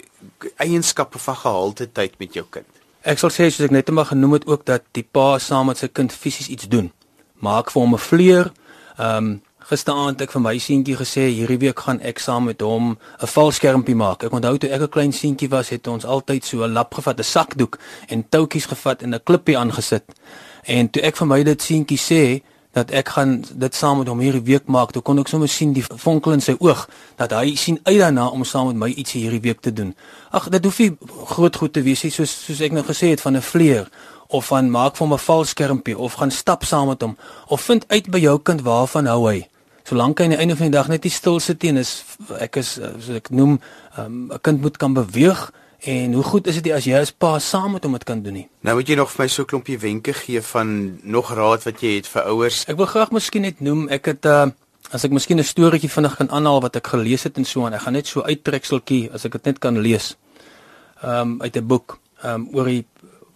eienskappe 0.57 1.19
van 1.19 1.35
gehalte 1.35 1.91
tyd 1.91 2.13
met 2.17 2.33
jou 2.33 2.45
kind? 2.49 2.65
Ek 3.01 3.17
sal 3.17 3.29
sê 3.29 3.49
soos 3.49 3.65
ek 3.65 3.71
net 3.71 3.89
eendag 3.89 4.07
genoem 4.07 4.33
het 4.33 4.47
ook 4.47 4.65
dat 4.65 4.83
die 4.91 5.07
pa 5.11 5.39
saam 5.39 5.65
met 5.65 5.77
sy 5.77 5.87
kind 5.87 6.13
fisies 6.13 6.47
iets 6.47 6.67
doen. 6.67 6.91
Maak 7.33 7.71
vir 7.71 7.81
hom 7.81 7.93
'n 7.93 7.97
vleuer. 7.97 8.51
Ehm 8.97 9.17
um, 9.17 9.41
gisteraand 9.65 10.21
ek 10.21 10.31
vir 10.35 10.41
my 10.41 10.57
seentjie 10.61 10.95
gesê 10.99 11.23
hierdie 11.33 11.57
week 11.57 11.79
gaan 11.87 12.01
ek 12.05 12.19
saam 12.19 12.45
met 12.45 12.61
hom 12.61 12.97
'n 13.21 13.27
valskermpie 13.27 13.95
maak. 13.95 14.23
Ek 14.23 14.33
onthou 14.33 14.57
toe 14.57 14.69
ek 14.69 14.81
'n 14.81 14.89
klein 14.89 15.13
seentjie 15.13 15.49
was, 15.49 15.69
het 15.69 15.87
ons 15.87 16.05
altyd 16.05 16.45
so 16.45 16.63
'n 16.63 16.73
lap 16.73 16.93
gevat, 16.93 17.19
'n 17.19 17.23
sakdoek 17.23 17.79
en 18.07 18.25
toutjies 18.29 18.65
gevat 18.65 19.01
en 19.01 19.13
'n 19.13 19.23
klippie 19.23 19.57
aangesit. 19.57 20.03
En 20.65 20.89
toe 20.89 21.01
ek 21.01 21.17
vir 21.17 21.27
my 21.27 21.43
dit 21.43 21.61
seentjie 21.61 21.97
sê, 21.97 22.41
dat 22.75 22.91
ek 22.91 23.09
gaan 23.15 23.43
dit 23.53 23.75
saam 23.75 23.97
met 23.97 24.09
hom 24.11 24.19
hierdie 24.19 24.43
week 24.43 24.65
maak. 24.67 24.91
Toe 24.91 25.01
kon 25.01 25.19
ek 25.21 25.29
sommer 25.31 25.47
sien 25.47 25.71
die 25.73 25.83
vonkel 25.87 26.35
in 26.35 26.43
sy 26.43 26.57
oog 26.59 26.89
dat 27.15 27.31
hy 27.31 27.55
sien 27.55 27.79
uit 27.85 27.99
daarna 28.01 28.27
om 28.27 28.43
saam 28.43 28.67
met 28.67 28.75
my 28.75 28.89
iets 28.91 29.15
hierdie 29.15 29.39
week 29.39 29.61
te 29.63 29.71
doen. 29.73 29.93
Ag, 30.35 30.49
dit 30.49 30.67
hoef 30.67 30.81
nie 30.83 30.91
groot 31.31 31.55
goed 31.55 31.73
te 31.73 31.85
wees 31.85 32.03
nie, 32.03 32.11
soos 32.11 32.33
soos 32.35 32.59
ek 32.59 32.75
nou 32.75 32.83
gesê 32.83 33.13
het 33.13 33.23
van 33.23 33.37
'n 33.37 33.41
vleuer 33.41 33.87
of 34.27 34.51
van 34.51 34.71
maak 34.71 34.97
vir 34.97 35.07
hom 35.07 35.13
'n 35.13 35.27
valskermpie 35.27 35.97
of 35.97 36.13
gaan 36.19 36.31
stap 36.31 36.63
saam 36.63 36.87
met 36.87 37.01
hom 37.01 37.17
of 37.47 37.61
vind 37.61 37.85
uit 37.87 38.11
by 38.11 38.19
jou 38.19 38.39
kind 38.39 38.61
waarvan 38.61 39.07
hou 39.07 39.31
hy. 39.31 39.47
Solank 39.85 40.19
hy 40.19 40.25
aan 40.25 40.33
die 40.33 40.39
einde 40.41 40.55
van 40.55 40.71
die 40.71 40.77
dag 40.77 40.87
net 40.87 41.03
nie 41.03 41.13
stil 41.13 41.39
sit 41.39 41.61
nie 41.61 41.69
en 41.69 41.77
is 41.77 42.03
ek 42.39 42.57
is 42.57 42.79
soos 42.79 43.09
ek 43.09 43.29
noem 43.29 43.59
ehm, 43.97 44.25
'n 44.27 44.31
um, 44.31 44.39
kind 44.41 44.61
moet 44.61 44.77
kan 44.77 44.93
beweeg 44.93 45.51
En 45.85 46.13
hoe 46.13 46.23
goed 46.23 46.47
is 46.47 46.57
dit 46.57 46.73
as 46.73 46.85
jy 46.87 46.97
as 46.97 47.11
pa 47.13 47.35
saam 47.39 47.75
met 47.75 47.83
hom 47.85 47.93
dit 47.93 48.03
kan 48.07 48.21
doen 48.25 48.33
nie? 48.33 48.47
Nou 48.65 48.73
moet 48.79 48.87
jy 48.89 48.95
nog 48.97 49.11
vir 49.11 49.21
my 49.23 49.27
so 49.29 49.43
'n 49.43 49.45
klompie 49.45 49.77
wenke 49.79 50.13
gee 50.13 50.41
van 50.41 50.99
nog 51.03 51.29
raad 51.33 51.63
wat 51.63 51.81
jy 51.81 51.95
het 51.95 52.07
vir 52.07 52.23
ouers. 52.23 52.65
Ek 52.67 52.77
wil 52.77 52.85
graag 52.85 53.11
miskien 53.11 53.41
net 53.41 53.61
noem, 53.61 53.87
ek 53.89 54.05
het 54.05 54.25
uh 54.25 54.47
as 54.91 55.03
ek 55.03 55.11
miskien 55.11 55.37
'n 55.39 55.43
storieetjie 55.43 55.89
vinnig 55.89 56.15
kan 56.15 56.29
aanhaal 56.29 56.61
wat 56.61 56.75
ek 56.75 56.87
gelees 56.87 57.23
het 57.23 57.37
en 57.37 57.45
so 57.45 57.65
aan. 57.65 57.73
Ek 57.73 57.81
gaan 57.81 57.93
net 57.93 58.07
so 58.07 58.21
uittrekseltjie 58.21 59.11
as 59.13 59.25
ek 59.25 59.31
dit 59.31 59.45
net 59.45 59.59
kan 59.59 59.77
lees. 59.77 60.15
Um 61.03 61.41
uit 61.41 61.55
'n 61.55 61.67
boek 61.67 61.99
um 62.23 62.49
oor 62.53 62.65
die 62.65 62.85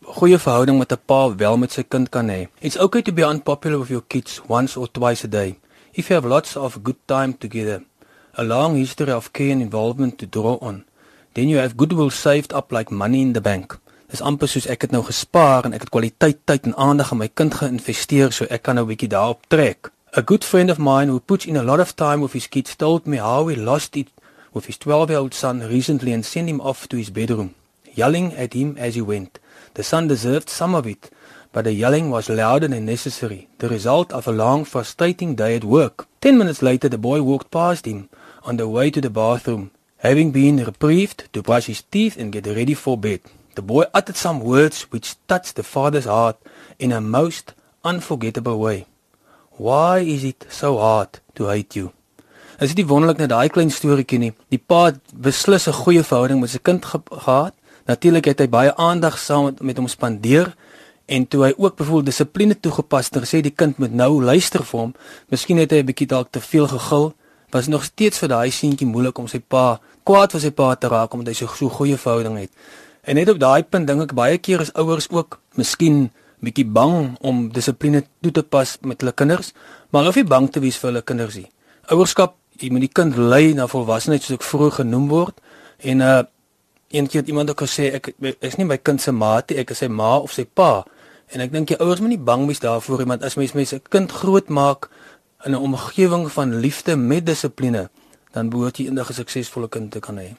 goeie 0.01 0.39
verhouding 0.39 0.77
met 0.79 0.91
'n 0.91 1.01
pa 1.05 1.35
wel 1.35 1.57
met 1.57 1.71
sy 1.71 1.83
kind 1.83 2.09
kan 2.09 2.29
hê. 2.29 2.47
It's 2.61 2.77
okay 2.77 3.01
to 3.01 3.11
be 3.11 3.21
unpopular 3.21 3.79
with 3.79 3.89
your 3.89 4.03
kids 4.07 4.41
once 4.47 4.79
or 4.79 4.87
twice 4.91 5.23
a 5.23 5.29
day. 5.29 5.59
If 5.99 6.09
you 6.09 6.15
have 6.15 6.29
lots 6.35 6.55
of 6.55 6.81
good 6.87 7.01
time 7.07 7.33
together, 7.33 7.83
a 8.41 8.43
long 8.43 8.77
history 8.77 9.11
of 9.11 9.33
care 9.33 9.51
and 9.51 9.61
involvement 9.61 10.17
to 10.19 10.25
draw 10.25 10.57
on 10.61 10.85
then 11.33 11.49
you 11.49 11.57
have 11.57 11.77
goodwill 11.77 12.09
saved 12.09 12.53
up 12.53 12.71
like 12.71 12.91
money 12.91 13.21
in 13.21 13.33
the 13.33 13.41
bank. 13.41 13.77
Dis 14.09 14.23
amper 14.25 14.49
soos 14.49 14.67
ek 14.73 14.87
het 14.87 14.93
nou 14.95 15.03
gespaar 15.05 15.67
en 15.67 15.75
ek 15.77 15.85
het 15.85 15.91
kwaliteit 15.93 16.39
tyd 16.49 16.65
en 16.69 16.77
aandag 16.85 17.11
aan 17.13 17.21
my 17.21 17.27
kind 17.41 17.53
geïnvesteer 17.53 18.33
so 18.33 18.47
ek 18.49 18.63
kan 18.65 18.75
nou 18.75 18.85
'n 18.85 18.91
bietjie 18.91 19.11
daarop 19.13 19.45
trek. 19.47 19.91
A 20.17 20.23
good 20.25 20.43
friend 20.43 20.71
of 20.71 20.79
mine 20.79 21.11
who 21.11 21.19
puts 21.19 21.45
in 21.45 21.57
a 21.57 21.63
lot 21.63 21.79
of 21.79 21.95
time 21.95 22.21
with 22.21 22.33
his 22.33 22.47
kids 22.47 22.75
told 22.75 23.05
me 23.05 23.17
how 23.17 23.47
he 23.47 23.55
lost 23.55 23.95
it 23.95 24.09
with 24.53 24.65
his 24.65 24.77
12-year-old 24.77 25.33
son 25.33 25.61
recently 25.67 26.13
and 26.13 26.25
sent 26.25 26.49
him 26.49 26.61
off 26.61 26.87
to 26.87 26.97
his 26.97 27.11
bedroom, 27.11 27.53
yelling 27.93 28.33
at 28.33 28.53
him 28.53 28.75
as 28.79 28.95
he 28.95 29.01
went. 29.01 29.39
The 29.75 29.83
son 29.83 30.07
deserved 30.07 30.49
some 30.49 30.73
of 30.73 30.87
it, 30.87 31.11
but 31.51 31.63
the 31.65 31.73
yelling 31.73 32.09
was 32.09 32.29
louder 32.29 32.67
than 32.67 32.85
necessary, 32.85 33.47
the 33.57 33.69
result 33.69 34.11
of 34.11 34.27
a 34.27 34.31
long 34.31 34.65
frustrating 34.65 35.35
day 35.35 35.55
at 35.55 35.63
work. 35.63 36.07
10 36.21 36.37
minutes 36.37 36.61
later 36.61 36.89
the 36.89 36.97
boy 36.97 37.21
walked 37.21 37.51
past 37.51 37.85
him 37.85 38.09
on 38.43 38.57
the 38.57 38.67
way 38.67 38.89
to 38.91 39.01
the 39.01 39.09
bathroom 39.09 39.71
Having 39.99 40.31
been 40.31 40.63
reprieved 40.63 41.27
to 41.33 41.41
brush 41.41 41.65
his 41.65 41.81
teeth 41.81 42.15
and 42.15 42.31
get 42.31 42.47
ready 42.47 42.73
for 42.73 42.97
bed, 42.97 43.19
the 43.55 43.61
boy 43.61 43.83
uttered 43.93 44.15
some 44.15 44.39
words 44.39 44.83
which 44.91 45.17
touched 45.27 45.57
the 45.57 45.63
father's 45.63 46.05
heart 46.05 46.37
in 46.79 46.93
a 46.93 47.01
most 47.01 47.53
unforgettable 47.83 48.57
way. 48.59 48.85
Why 49.57 49.99
is 49.99 50.23
it 50.23 50.47
so 50.49 50.77
hard 50.77 51.19
to 51.35 51.49
hate 51.49 51.75
you? 51.75 51.91
Is 52.61 52.75
dit 52.75 52.87
wonderlik 52.87 53.19
net 53.19 53.33
daai 53.33 53.51
klein 53.51 53.71
storieetjie 53.71 54.19
nie. 54.23 54.31
Die 54.47 54.59
pa 54.59 54.85
het 54.85 55.03
beslis 55.11 55.67
'n 55.67 55.75
goeie 55.83 56.03
verhouding 56.03 56.39
met 56.39 56.49
sy 56.49 56.59
kind 56.63 56.85
ge 56.85 56.99
gehad. 57.11 57.53
Natuurlik 57.85 58.25
het 58.25 58.39
hy 58.39 58.47
baie 58.47 58.75
aandag 58.75 59.19
saam 59.19 59.45
met, 59.45 59.61
met 59.61 59.77
hom 59.77 59.87
spandeer 59.87 60.55
en 61.09 61.25
toe 61.27 61.43
hy 61.47 61.53
ook 61.57 61.77
bevoel 61.79 62.03
dissipline 62.05 62.55
toegepas 62.59 63.09
het 63.09 63.17
en 63.17 63.25
gesê 63.25 63.41
die 63.41 63.55
kind 63.55 63.79
moet 63.81 63.93
nou 63.93 64.11
luister 64.23 64.63
vir 64.63 64.79
hom. 64.79 64.91
Miskien 65.33 65.57
het 65.57 65.71
hy 65.71 65.81
'n 65.81 65.89
bietjie 65.89 66.07
dalk 66.07 66.29
te 66.31 66.41
veel 66.41 66.67
gegil 66.67 67.13
was 67.51 67.67
nog 67.67 67.83
steeds 67.83 68.19
vir 68.21 68.29
daai 68.29 68.51
seentjie 68.51 68.87
moeilik 68.87 69.17
om 69.17 69.27
sy 69.27 69.39
pa 69.39 69.79
kwaad 70.03 70.31
vir 70.31 70.41
sy 70.41 70.51
pa 70.51 70.75
te 70.75 70.87
raak 70.87 71.13
omdat 71.13 71.33
hy 71.33 71.33
so 71.33 71.47
so 71.47 71.69
goeie 71.69 71.97
verhouding 71.97 72.37
het. 72.37 72.51
En 73.03 73.15
net 73.15 73.29
op 73.29 73.39
daai 73.39 73.63
punt 73.63 73.87
dink 73.87 74.01
ek 74.01 74.13
baie 74.13 74.37
keer 74.37 74.61
is 74.61 74.73
ouers 74.73 75.09
ook 75.09 75.39
miskien 75.55 76.11
bietjie 76.45 76.65
bang 76.65 77.17
om 77.21 77.49
dissipline 77.51 78.03
toe 78.21 78.31
te 78.31 78.43
pas 78.43 78.77
met 78.81 79.01
hulle 79.01 79.11
kinders, 79.11 79.53
maar 79.91 80.07
of 80.07 80.15
jy 80.15 80.23
bang 80.23 80.49
te 80.51 80.59
wees 80.59 80.77
vir 80.77 80.91
hulle 80.91 81.01
kinders 81.01 81.35
nie. 81.35 81.49
Ouerskap, 81.91 82.35
jy 82.59 82.69
moet 82.71 82.85
die 82.85 82.93
kind 82.93 83.17
lei 83.17 83.53
na 83.53 83.67
volwassenheid 83.67 84.23
soos 84.23 84.37
ek 84.37 84.45
vroeër 84.47 84.83
genoem 84.83 85.07
word 85.09 85.41
en 85.79 86.05
uh 86.05 86.19
een 86.89 87.05
keer 87.05 87.21
het 87.21 87.27
iemand 87.29 87.49
ook 87.49 87.61
gesê 87.61 87.91
ek, 87.93 88.07
ek 88.17 88.37
is 88.41 88.55
nie 88.57 88.65
my 88.65 88.79
kind 88.81 89.01
se 89.01 89.11
maat 89.13 89.51
nie, 89.51 89.59
ek 89.61 89.75
is 89.75 89.83
sy 89.83 89.87
ma 89.93 90.15
of 90.17 90.31
sy 90.33 90.47
pa. 90.57 90.81
En 91.29 91.41
ek 91.41 91.51
dink 91.53 91.69
jy 91.69 91.77
ouers 91.77 92.01
moet 92.01 92.15
nie 92.15 92.25
bang 92.31 92.47
wees 92.49 92.61
daarvoor 92.63 93.03
nie, 93.03 93.09
want 93.11 93.23
as 93.23 93.37
mens 93.37 93.53
mense 93.53 93.75
'n 93.75 93.89
kind 93.89 94.11
groot 94.11 94.49
maak 94.49 94.89
in 95.45 95.53
'n 95.53 95.61
omgewing 95.61 96.31
van 96.31 96.59
liefde 96.59 96.95
met 96.95 97.25
dissipline, 97.25 97.89
dan 98.33 98.49
behoort 98.49 98.77
jy 98.77 98.85
eendag 98.85 99.09
'n 99.09 99.13
suksesvolle 99.13 99.69
kind 99.69 99.91
te 99.91 99.99
kan 99.99 100.17
hê. 100.17 100.35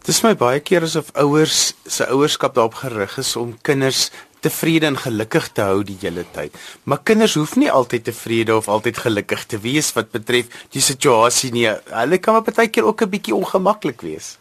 Dit 0.00 0.14
is 0.14 0.22
my 0.22 0.34
baie 0.34 0.60
keer 0.60 0.82
asof 0.82 1.10
ouers 1.14 1.74
se 1.86 2.06
ouerskap 2.06 2.54
daarop 2.54 2.74
gerig 2.74 3.18
is 3.18 3.36
om 3.36 3.58
kinders 3.62 4.10
tevrede 4.40 4.86
en 4.86 4.98
gelukkig 4.98 5.48
te 5.52 5.62
hou 5.62 5.82
die 5.82 5.96
hele 6.00 6.24
tyd. 6.32 6.54
Maar 6.84 7.00
kinders 7.02 7.34
hoef 7.34 7.56
nie 7.56 7.70
altyd 7.70 8.04
tevrede 8.04 8.56
of 8.56 8.68
altyd 8.68 8.98
gelukkig 8.98 9.46
te 9.46 9.58
wees 9.58 9.92
wat 9.92 10.10
betref 10.10 10.46
die 10.70 10.80
situasie 10.80 11.52
nie. 11.52 11.66
Hulle 11.90 12.18
kan 12.18 12.36
op 12.36 12.48
'n 12.48 12.52
tydjie 12.52 12.84
ook 12.84 13.02
'n 13.02 13.10
bietjie 13.10 13.34
ongemaklik 13.34 14.00
wees. 14.00 14.38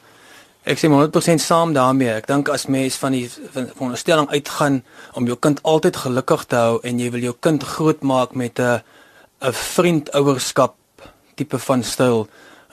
Ek 0.65 0.79
sê 0.81 0.89
100% 0.89 1.43
saam 1.45 1.75
daarmee. 1.75 2.09
Ek 2.09 2.25
dink 2.25 2.49
as 2.49 2.65
mens 2.65 2.95
van 2.97 3.13
die 3.13 3.27
van 3.53 3.91
'n 3.91 3.97
stelling 3.97 4.29
uitgaan 4.29 4.83
om 5.13 5.25
jou 5.25 5.37
kind 5.37 5.61
altyd 5.63 5.95
gelukkig 5.95 6.45
te 6.45 6.55
hou 6.55 6.79
en 6.81 6.99
jy 6.99 7.11
wil 7.11 7.21
jou 7.21 7.35
kind 7.39 7.63
grootmaak 7.63 8.33
met 8.33 8.59
'n 8.59 8.81
'n 9.41 9.53
vriendouerskap 9.53 10.75
tipe 11.35 11.59
van 11.59 11.83
styl. 11.83 12.27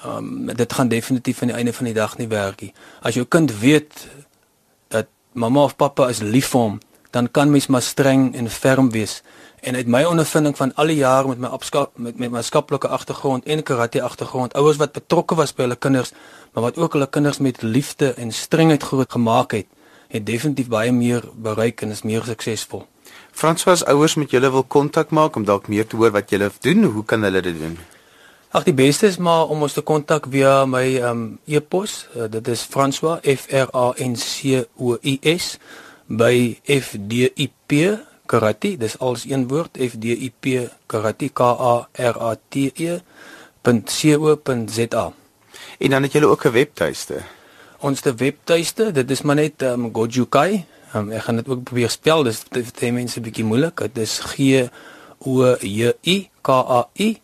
Um 0.07 0.47
dit 0.47 0.73
gaan 0.73 0.89
definitief 0.89 1.43
aan 1.43 1.49
die 1.49 1.57
einde 1.57 1.73
van 1.73 1.85
die 1.85 1.95
dag 1.95 2.17
nie 2.19 2.29
werk 2.29 2.61
nie. 2.61 2.73
As 3.03 3.15
jou 3.15 3.27
kind 3.27 3.59
weet 3.59 4.09
dat 4.89 5.07
mamma 5.33 5.63
of 5.63 5.77
pappa 5.77 6.09
is 6.09 6.21
lief 6.21 6.49
vir 6.49 6.61
hom, 6.61 6.81
dan 7.11 7.31
kan 7.31 7.51
mens 7.51 7.67
maar 7.67 7.83
streng 7.83 8.35
en 8.35 8.51
ferm 8.51 8.91
wees. 8.91 9.23
En 9.61 9.75
uit 9.75 9.87
my 9.87 10.05
ondervinding 10.05 10.57
van 10.57 10.75
al 10.75 10.87
die 10.87 10.97
jare 10.97 11.29
met 11.29 11.39
my 11.39 11.49
opskap 11.49 11.93
met 11.97 12.19
met 12.19 12.31
maatskaplike 12.31 12.89
agtergrond 12.89 13.45
en 13.45 13.63
karate 13.63 14.03
agtergrond, 14.03 14.55
ouers 14.55 14.77
wat 14.77 14.93
betrokke 14.93 15.35
was 15.35 15.53
by 15.55 15.63
hulle 15.63 15.77
kinders, 15.77 16.13
maar 16.53 16.63
wat 16.69 16.79
ook 16.79 16.93
hulle 16.93 17.09
kinders 17.09 17.39
met 17.39 17.63
liefde 17.63 18.13
en 18.15 18.33
strengheid 18.33 18.83
groot 18.83 19.13
gemaak 19.13 19.53
het, 19.53 19.67
het 20.09 20.27
definitief 20.27 20.69
baie 20.69 20.93
meer 20.93 21.25
bereik 21.35 21.81
en 21.83 21.91
is 21.91 22.03
meer 22.03 22.25
suksesvol. 22.25 22.87
François 23.33 23.85
ouers 23.89 24.15
met 24.21 24.31
julle 24.31 24.51
wil 24.53 24.65
kontak 24.65 25.11
maak 25.11 25.37
om 25.37 25.45
dalk 25.49 25.69
meer 25.69 25.87
te 25.87 25.97
hoor 25.97 26.13
wat 26.13 26.31
julle 26.31 26.51
doen, 26.61 26.85
hoe 26.85 27.05
kan 27.05 27.23
hulle 27.25 27.41
dit 27.41 27.59
doen? 27.59 27.79
Ag 28.53 28.67
die 28.69 28.75
beste 28.77 29.09
is 29.09 29.17
maar 29.17 29.49
om 29.49 29.63
ons 29.65 29.73
te 29.73 29.81
kontak 29.81 30.27
via 30.29 30.67
my 30.69 30.85
um 31.09 31.23
e-pos. 31.49 32.03
Uh, 32.13 32.27
dit 32.29 32.51
is 32.53 32.67
François 32.69 33.17
F 33.25 33.47
R 33.49 33.71
A 33.73 33.87
N 33.97 34.13
C 34.21 34.61
O 34.77 34.99
I 35.01 35.17
S 35.25 35.57
by 36.05 36.61
F 36.69 36.93
D 37.01 37.31
I 37.33 37.49
P 37.49 37.97
Karate. 38.29 38.75
Dis 38.77 38.99
als 39.01 39.25
een 39.25 39.49
woord 39.49 39.81
F 39.81 39.97
D 39.97 40.13
I 40.13 40.29
P 40.29 40.69
Karate 40.85 41.33
K 41.33 41.41
A 41.49 41.89
R 42.13 42.21
A 42.21 42.37
T 42.53 42.69
E 42.77 43.01
.co.za. 43.65 45.22
En 45.83 45.91
dan 45.91 46.03
het 46.07 46.13
jy 46.15 46.23
ook 46.23 46.45
'n 46.47 46.53
webtuiste. 46.53 47.23
Ons 47.81 48.01
te 48.01 48.15
webtuiste, 48.15 48.93
dit 48.93 49.11
is 49.11 49.23
maar 49.23 49.35
net 49.35 49.63
um 49.63 49.91
Gojukai. 49.95 50.65
Um, 50.95 51.11
ek 51.11 51.23
gaan 51.23 51.37
dit 51.37 51.49
ook 51.49 51.63
probeer 51.63 51.91
spel. 51.91 52.23
Dis 52.23 52.45
vir 52.51 52.93
mense 52.93 53.19
'n 53.19 53.23
bietjie 53.23 53.45
moeilik. 53.45 53.77
Dit 53.77 53.99
is 53.99 54.21
G 54.21 54.69
O 55.19 55.57
J 55.61 55.93
I 56.03 56.31
K 56.41 56.49
A 56.49 56.89
I 56.95 57.21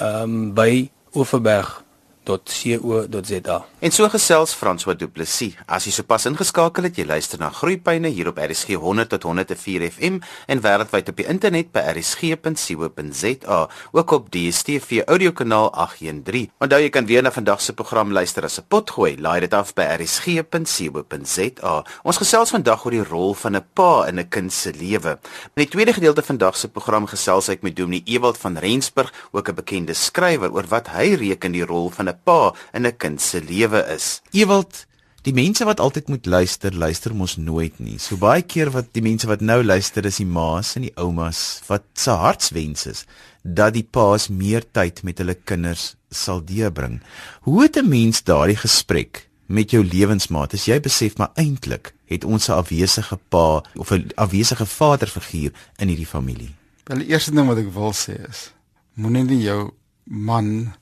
um 0.00 0.54
by 0.54 0.90
Oeverberg 1.14 1.85
www.co.za. 2.26 3.64
En 3.78 3.90
so 3.90 4.08
gesels 4.08 4.54
François 4.54 4.96
Du 4.96 5.08
Plessis. 5.08 5.54
As 5.66 5.86
jy 5.86 5.92
sopas 5.94 6.26
ingeskakel 6.28 6.84
het, 6.88 6.98
jy 6.98 7.06
luister 7.06 7.38
na 7.40 7.50
Groeipyne 7.54 8.08
hier 8.12 8.28
op 8.30 8.38
RSG 8.42 8.78
100 8.80 9.08
tot 9.14 9.22
104 9.28 9.90
FM 9.90 10.18
en 10.50 10.62
wêreldwyd 10.64 11.08
op 11.12 11.16
die 11.20 11.28
internet 11.30 11.72
by 11.74 11.80
rsg.co.za, 11.94 13.60
ook 13.92 14.10
op 14.16 14.30
DStv 14.34 15.02
audiokanaal 15.06 15.70
813. 15.72 16.50
Onthou 16.62 16.80
jy 16.82 16.90
kan 16.94 17.06
weer 17.08 17.22
na 17.22 17.32
vandag 17.34 17.60
se 17.62 17.72
program 17.74 18.12
luister 18.12 18.44
as 18.44 18.58
'n 18.58 18.66
potgooi. 18.68 19.16
Laai 19.20 19.40
dit 19.40 19.54
af 19.54 19.74
by 19.74 19.82
rsg.co.za. 19.98 21.74
Ons 22.02 22.16
gesels 22.18 22.50
vandag 22.50 22.84
oor 22.84 22.90
die 22.90 23.04
rol 23.04 23.34
van 23.34 23.56
'n 23.56 23.64
pa 23.74 24.06
in 24.08 24.18
'n 24.18 24.28
kind 24.28 24.52
se 24.52 24.72
lewe. 24.72 25.18
In 25.56 25.62
die 25.62 25.68
tweede 25.68 25.92
gedeelte 25.92 26.22
van 26.22 26.36
vandag 26.36 26.56
se 26.56 26.68
program 26.68 27.06
gesels 27.06 27.48
ek 27.48 27.62
met 27.62 27.76
Dominee 27.76 28.02
Ewald 28.04 28.38
van 28.38 28.58
Rensburg, 28.58 29.12
ook 29.32 29.48
'n 29.48 29.54
bekende 29.54 29.94
skrywer, 29.94 30.52
oor 30.52 30.66
wat 30.68 30.88
hy 30.88 31.14
reken 31.14 31.52
die 31.52 31.64
rol 31.64 31.90
van 31.90 32.08
'n 32.08 32.15
'n 32.16 32.22
pa 32.24 32.54
in 32.72 32.86
'n 32.86 32.96
kind 32.96 33.20
se 33.20 33.40
lewe 33.40 33.84
is. 33.94 34.20
Ewald, 34.32 34.86
die 35.22 35.34
mense 35.34 35.64
wat 35.66 35.80
altyd 35.80 36.08
moet 36.08 36.26
luister, 36.26 36.74
luister 36.74 37.14
mos 37.14 37.36
nooit 37.36 37.78
nie. 37.78 37.98
So 37.98 38.16
baie 38.16 38.42
keer 38.42 38.70
wat 38.70 38.92
die 38.94 39.02
mense 39.02 39.26
wat 39.26 39.40
nou 39.40 39.62
luister 39.64 40.06
is 40.06 40.20
die 40.22 40.26
ma's 40.26 40.76
en 40.76 40.86
die 40.86 40.94
oumas 40.96 41.60
wat 41.66 41.82
se 41.94 42.10
hartswens 42.10 42.86
is 42.86 43.04
dat 43.42 43.74
die 43.74 43.86
pa's 43.86 44.28
meer 44.28 44.64
tyd 44.72 45.02
met 45.02 45.18
hulle 45.18 45.34
kinders 45.34 45.94
sal 46.10 46.42
deurbring. 46.44 47.00
Hoe 47.42 47.62
het 47.62 47.76
'n 47.76 47.88
mens 47.88 48.22
daardie 48.22 48.56
gesprek 48.56 49.28
met 49.46 49.70
jou 49.70 49.84
lewensmaat 49.84 50.54
as 50.54 50.66
jy 50.66 50.80
besef 50.80 51.16
maar 51.18 51.30
eintlik 51.34 51.92
het 52.06 52.24
ons 52.24 52.48
'n 52.48 52.58
afwesige 52.62 53.18
pa 53.28 53.62
of 53.74 53.90
'n 53.90 54.10
afwesige 54.14 54.66
vaderfiguur 54.66 55.52
in 55.78 55.88
hierdie 55.88 56.06
familie? 56.06 56.54
Wel 56.84 56.98
die 56.98 57.08
eerste 57.08 57.30
ding 57.30 57.46
wat 57.46 57.58
ek 57.58 57.72
wil 57.72 57.92
sê 57.92 58.28
is 58.28 58.52
moenie 58.94 59.42
jou 59.42 59.72
man 60.04 60.74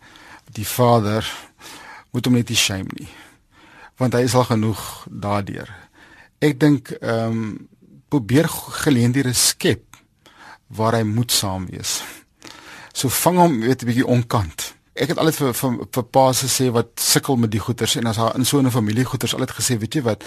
die 0.53 0.67
vader 0.67 1.25
moet 2.11 2.27
hom 2.27 2.35
net 2.35 2.49
nie 2.49 2.59
shame 2.59 2.91
nie. 2.99 3.09
Want 3.97 4.15
hy 4.15 4.25
is 4.27 4.35
al 4.35 4.45
genoeg 4.45 5.07
daardeur. 5.11 5.71
Ek 6.39 6.59
dink 6.61 6.91
ehm 7.01 7.31
um, 7.31 7.69
probeer 8.15 8.47
geleenthede 8.85 9.33
skep 9.35 9.97
waar 10.67 10.95
hy 10.95 11.03
moet 11.03 11.33
saam 11.33 11.67
wees. 11.67 11.97
So 12.95 13.11
vang 13.11 13.39
hom 13.43 13.61
weet 13.61 13.83
'n 13.83 13.87
bietjie 13.87 14.07
onkant. 14.07 14.75
Ek 14.95 15.09
het 15.09 15.19
altyd 15.19 15.37
vir 15.37 15.55
vir, 15.55 15.73
vir 15.91 16.05
paas 16.05 16.43
gesê 16.47 16.71
wat 16.71 17.01
sukkel 17.01 17.37
met 17.37 17.51
die 17.51 17.59
goeters 17.59 17.97
en 17.97 18.07
as 18.07 18.17
haar 18.17 18.37
in 18.37 18.45
so 18.45 18.63
'n 18.63 18.71
familie 18.71 19.05
goeters 19.05 19.35
altyd 19.35 19.51
gesê 19.51 19.79
weet 19.79 19.95
jy 19.95 20.03
wat 20.03 20.25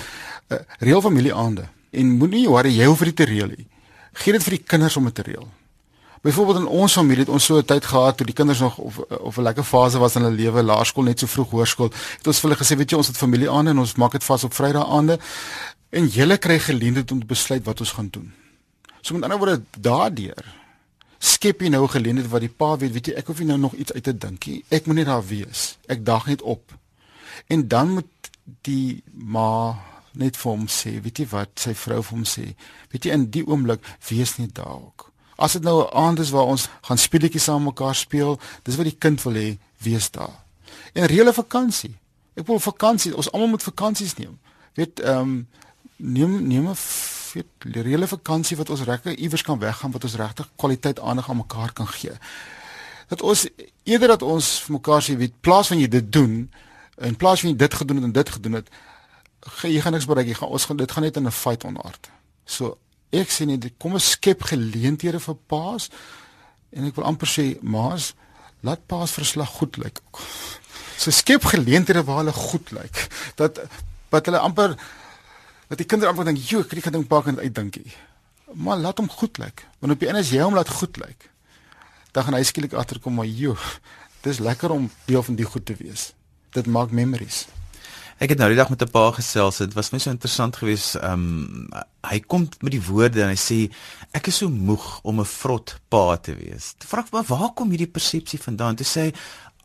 uh, 0.52 0.58
reël 0.80 1.02
familie 1.02 1.34
aande 1.34 1.70
en 1.92 2.18
moenie 2.18 2.50
worry 2.50 2.76
jy 2.76 2.86
hoef 2.86 3.04
dit 3.04 3.16
te 3.16 3.24
reël 3.24 3.48
nie. 3.48 3.68
Gee 4.14 4.34
dit 4.34 4.44
vir 4.44 4.58
die 4.58 4.64
kinders 4.64 4.98
om 4.98 5.06
dit 5.06 5.16
te 5.16 5.22
reël. 5.22 5.48
Byvoorbeeld 6.28 6.58
in 6.58 6.68
ons 6.68 6.94
familie 6.94 7.24
het 7.24 7.30
ons 7.32 7.46
so 7.46 7.58
'n 7.58 7.66
tyd 7.66 7.86
gehad 7.86 8.18
toe 8.18 8.26
die 8.26 8.36
kinders 8.36 8.60
nog 8.60 8.78
of 8.78 8.98
of 9.00 9.38
'n 9.38 9.42
lekker 9.42 9.64
fase 9.64 9.98
was 9.98 10.16
in 10.16 10.22
hulle 10.22 10.36
lewe, 10.36 10.64
laerskool 10.64 11.04
net 11.04 11.20
so 11.20 11.28
vroeg 11.28 11.50
hoërskool. 11.50 11.92
Het 12.18 12.28
ons 12.28 12.40
vir 12.40 12.50
hulle 12.50 12.64
gesê, 12.64 12.78
weet 12.78 12.90
jy, 12.90 12.98
ons 12.98 13.08
het 13.08 13.18
familie 13.18 13.50
aande 13.50 13.70
en 13.70 13.80
ons 13.80 13.96
maak 13.96 14.12
dit 14.12 14.24
vas 14.24 14.44
op 14.44 14.54
Vrydag 14.54 14.90
aande 14.90 15.20
en 15.90 16.08
julle 16.08 16.38
kry 16.38 16.60
geleentheid 16.60 17.12
om 17.12 17.20
te 17.20 17.26
besluit 17.26 17.64
wat 17.64 17.80
ons 17.80 17.92
gaan 17.92 18.08
doen. 18.12 18.34
So 19.02 19.14
met 19.14 19.24
ander 19.24 19.38
woorde 19.38 19.62
daardeur 19.80 20.46
skep 21.20 21.62
jy 21.62 21.70
nou 21.70 21.84
'n 21.84 21.90
geleentheid 21.90 22.30
wat 22.30 22.42
die 22.42 22.56
pa 22.58 22.78
weet, 22.78 22.92
weet 22.92 23.06
jy, 23.08 23.14
ek 23.14 23.28
hoef 23.28 23.40
nie 23.40 23.48
nou 23.48 23.58
nog 23.58 23.74
iets 23.74 23.94
uit 23.94 24.04
te 24.04 24.18
dink 24.18 24.46
nie. 24.46 24.64
Ek 24.70 24.86
moet 24.86 24.96
net 24.96 25.06
daar 25.06 25.28
wees. 25.28 25.78
Ek 25.88 26.06
dag 26.06 26.26
net 26.26 26.42
op. 26.42 26.74
En 27.48 27.68
dan 27.68 27.90
moet 27.90 28.32
die 28.62 29.04
ma 29.14 29.76
net 30.12 30.38
vir 30.38 30.52
hom 30.52 30.68
sê, 30.68 31.02
weet 31.02 31.18
jy 31.18 31.28
wat, 31.28 31.50
sy 31.56 31.74
vrou 31.74 32.04
vir 32.04 32.18
hom 32.18 32.26
sê, 32.26 32.56
weet 32.92 33.06
jy 33.06 33.12
in 33.12 33.30
die 33.30 33.46
oomblik 33.48 33.80
wees 34.10 34.38
net 34.38 34.56
daar 34.56 34.82
ook. 34.82 35.07
As 35.38 35.54
dit 35.54 35.64
nou 35.64 35.84
'n 35.84 35.94
aand 35.94 36.20
is 36.20 36.30
waar 36.30 36.50
ons 36.50 36.68
gaan 36.82 36.98
speletjies 36.98 37.44
saam 37.44 37.64
mekaar 37.64 37.96
speel, 37.96 38.40
dis 38.64 38.76
wat 38.76 38.86
die 38.86 38.98
kind 38.98 39.22
wil 39.24 39.34
hê, 39.34 39.58
wees 39.78 40.12
daar. 40.12 40.44
En 40.94 41.06
reële 41.06 41.34
vakansie. 41.34 41.96
Ek 42.34 42.48
wil 42.48 42.60
vakansie, 42.60 43.16
ons 43.16 43.32
almal 43.32 43.48
moet 43.48 43.64
vakansies 43.64 44.14
neem. 44.18 44.40
Weet, 44.74 45.00
ehm 45.00 45.20
um, 45.20 45.48
neem 45.96 46.48
neem 46.48 46.70
'n 46.70 46.76
weet 47.34 47.86
reële 47.86 48.08
vakansie 48.08 48.58
wat 48.58 48.70
ons 48.70 48.82
regtig 48.82 49.16
iewers 49.16 49.42
kan 49.42 49.60
weggaan 49.60 49.92
wat 49.92 50.04
ons 50.04 50.16
regtig 50.16 50.50
kwaliteit 50.56 51.00
aandag 51.00 51.30
aan 51.30 51.38
mekaar 51.38 51.74
kan 51.74 51.88
gee. 51.88 52.12
Dat 53.08 53.22
ons 53.22 53.48
eerder 53.84 54.08
dat 54.08 54.22
ons 54.22 54.62
vir 54.62 54.72
mekaar 54.72 55.02
sê, 55.04 55.16
weet, 55.18 55.34
plaas 55.42 55.68
van 55.68 55.80
jy 55.80 55.88
dit 55.88 56.12
doen, 56.12 56.52
in 56.98 57.16
plaas 57.16 57.40
van 57.40 57.50
jy 57.50 57.56
dit 57.56 57.74
gedoen 57.74 57.96
het 57.96 58.06
en 58.06 58.12
dit 58.12 58.30
gedoen 58.30 58.54
het, 58.54 58.70
jy 59.62 59.82
gaan 59.82 59.92
niks 59.96 60.06
bereik, 60.06 60.28
jy 60.28 60.34
gaan 60.34 60.50
ons 60.50 60.66
gaan 60.66 60.78
dit 60.78 60.92
gaan 60.92 61.04
net 61.04 61.18
in 61.18 61.28
'n 61.28 61.32
fight 61.32 61.64
onaard. 61.64 62.10
So 62.46 62.78
ek 63.16 63.32
sê 63.32 63.48
net 63.48 63.70
kom 63.80 63.96
ons 63.98 64.12
skep 64.18 64.44
geleenthede 64.50 65.20
vir 65.24 65.38
paas 65.48 65.90
en 66.76 66.88
ek 66.90 66.98
wil 66.98 67.08
amper 67.08 67.30
sê 67.32 67.46
maas 67.62 68.14
laat 68.66 68.84
paas 68.90 69.14
verslag 69.16 69.50
goed 69.60 69.78
lyk. 69.80 70.02
So 70.98 71.14
skep 71.14 71.46
geleenthede 71.46 72.04
waar 72.04 72.24
hulle 72.24 72.34
goed 72.36 72.72
lyk. 72.76 73.08
Dat 73.40 73.62
wat 74.10 74.26
hulle 74.26 74.42
amper 74.42 74.76
dat 75.68 75.82
die 75.82 75.86
kinders 75.86 76.10
amper 76.10 76.26
dink, 76.26 76.40
"Jo, 76.50 76.60
ek 76.60 76.82
kan 76.82 76.92
ding 76.92 77.08
pak 77.08 77.28
en 77.28 77.40
uitdinkie." 77.40 77.92
Maar 78.54 78.78
laat 78.78 78.98
hom 78.98 79.10
goed 79.10 79.38
lyk. 79.38 79.66
Want 79.80 79.94
op 79.94 80.00
die 80.00 80.08
einde 80.08 80.22
as 80.22 80.30
jy 80.30 80.42
hom 80.42 80.54
laat 80.54 80.70
goed 80.70 80.98
lyk, 80.98 81.30
dan 82.12 82.24
gaan 82.24 82.34
hy 82.34 82.44
skielik 82.44 82.74
agterkom 82.74 83.14
maar, 83.14 83.26
"Jo, 83.26 83.58
dis 84.22 84.40
lekker 84.40 84.72
om 84.72 84.92
deel 85.06 85.24
van 85.24 85.36
die 85.36 85.46
goed 85.46 85.66
te 85.66 85.76
wees." 85.76 86.14
Dit 86.52 86.66
maak 86.66 86.92
memories. 86.92 87.48
Ek 88.18 88.32
het 88.34 88.40
nou 88.42 88.48
die 88.50 88.58
dag 88.58 88.72
met 88.74 88.82
'n 88.82 88.90
pa 88.90 89.12
gesels. 89.14 89.58
Dit 89.58 89.74
was 89.74 89.92
my 89.92 90.00
so 90.00 90.10
interessant 90.10 90.56
geweest. 90.56 90.96
Ehm 90.96 91.14
um, 91.14 91.70
hy 92.02 92.20
kom 92.20 92.50
met 92.62 92.72
die 92.72 92.82
woorde 92.82 93.22
en 93.22 93.30
hy 93.30 93.36
sê 93.36 93.70
ek 94.12 94.28
is 94.28 94.38
so 94.38 94.50
moeg 94.50 95.00
om 95.04 95.20
'n 95.20 95.26
vrot 95.26 95.80
pa 95.90 96.18
te 96.18 96.34
wees. 96.34 96.74
Ek 96.82 96.88
vra 96.88 97.06
waar 97.12 97.54
kom 97.54 97.70
hierdie 97.70 97.92
persepsie 97.92 98.40
vandaan? 98.40 98.76
Toe 98.76 98.86
sê 98.86 99.02
hy 99.02 99.14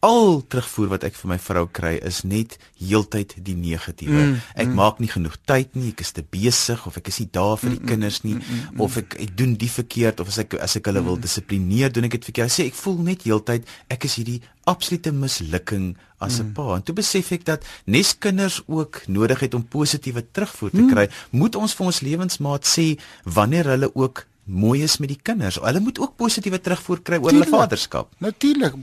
al 0.03 0.41
terugvoer 0.51 0.89
wat 0.91 1.05
ek 1.07 1.15
vir 1.15 1.31
my 1.31 1.37
vrou 1.39 1.63
kry 1.71 1.93
is 2.03 2.25
net 2.27 2.57
heeltyd 2.83 3.37
die 3.47 3.55
negatiewe. 3.55 4.19
Mm, 4.19 4.41
ek 4.59 4.67
mm. 4.67 4.75
maak 4.75 4.99
nie 4.99 5.11
genoeg 5.13 5.37
tyd 5.47 5.77
nie, 5.79 5.93
ek 5.93 6.03
is 6.03 6.11
te 6.17 6.25
besig 6.27 6.83
of 6.91 6.97
ek 6.99 7.13
is 7.13 7.21
nie 7.23 7.29
daar 7.31 7.55
vir 7.61 7.71
die 7.71 7.79
mm, 7.79 7.85
mm 7.85 7.91
kinders 7.93 8.19
nie 8.25 8.35
mm, 8.35 8.43
mm, 8.43 8.65
mm, 8.73 8.81
of 8.83 8.97
ek 8.99 9.15
ek 9.23 9.37
doen 9.39 9.53
die 9.61 9.71
verkeerd 9.71 10.23
of 10.25 10.33
as 10.33 10.41
ek 10.43 10.57
as 10.59 10.75
ek 10.81 10.91
hulle 10.91 11.05
mm. 11.05 11.11
wil 11.13 11.21
dissiplineer, 11.23 11.95
doen 11.95 12.09
ek 12.09 12.17
dit 12.19 12.27
verkeerd. 12.33 12.51
Hy 12.51 12.57
sê 12.57 12.67
ek 12.73 12.81
voel 12.81 12.99
net 13.13 13.23
heeltyd 13.29 13.71
ek 13.95 14.09
is 14.09 14.19
hierdie 14.19 14.41
absolute 14.67 15.15
mislukking 15.15 15.93
as 16.19 16.41
'n 16.41 16.51
mm. 16.51 16.53
pa. 16.59 16.67
En 16.81 16.83
toe 16.83 16.99
besef 16.99 17.31
ek 17.39 17.47
dat 17.47 17.63
nes 17.87 18.11
kinders 18.19 18.59
ook 18.67 19.05
nodig 19.07 19.47
het 19.47 19.55
om 19.55 19.63
positiewe 19.63 20.27
terugvoer 20.35 20.75
te 20.75 20.87
kry, 20.91 21.07
mm. 21.07 21.39
moet 21.39 21.55
ons 21.55 21.79
vir 21.79 21.87
ons 21.87 22.03
lewensmaat 22.03 22.67
sê 22.67 22.99
wanneer 23.23 23.71
hulle 23.71 23.95
ook 23.95 24.27
mooi 24.45 24.83
is 24.83 24.97
met 24.99 25.09
die 25.13 25.21
kinders. 25.23 25.59
Hulle 25.63 25.81
moet 25.81 25.99
ook 26.03 26.17
positiewe 26.17 26.61
terugvoer 26.61 27.03
kry 27.03 27.19
oor 27.23 27.31
hulle 27.31 27.49
vaderskap. 27.49 28.11
Natuurlik. 28.19 28.75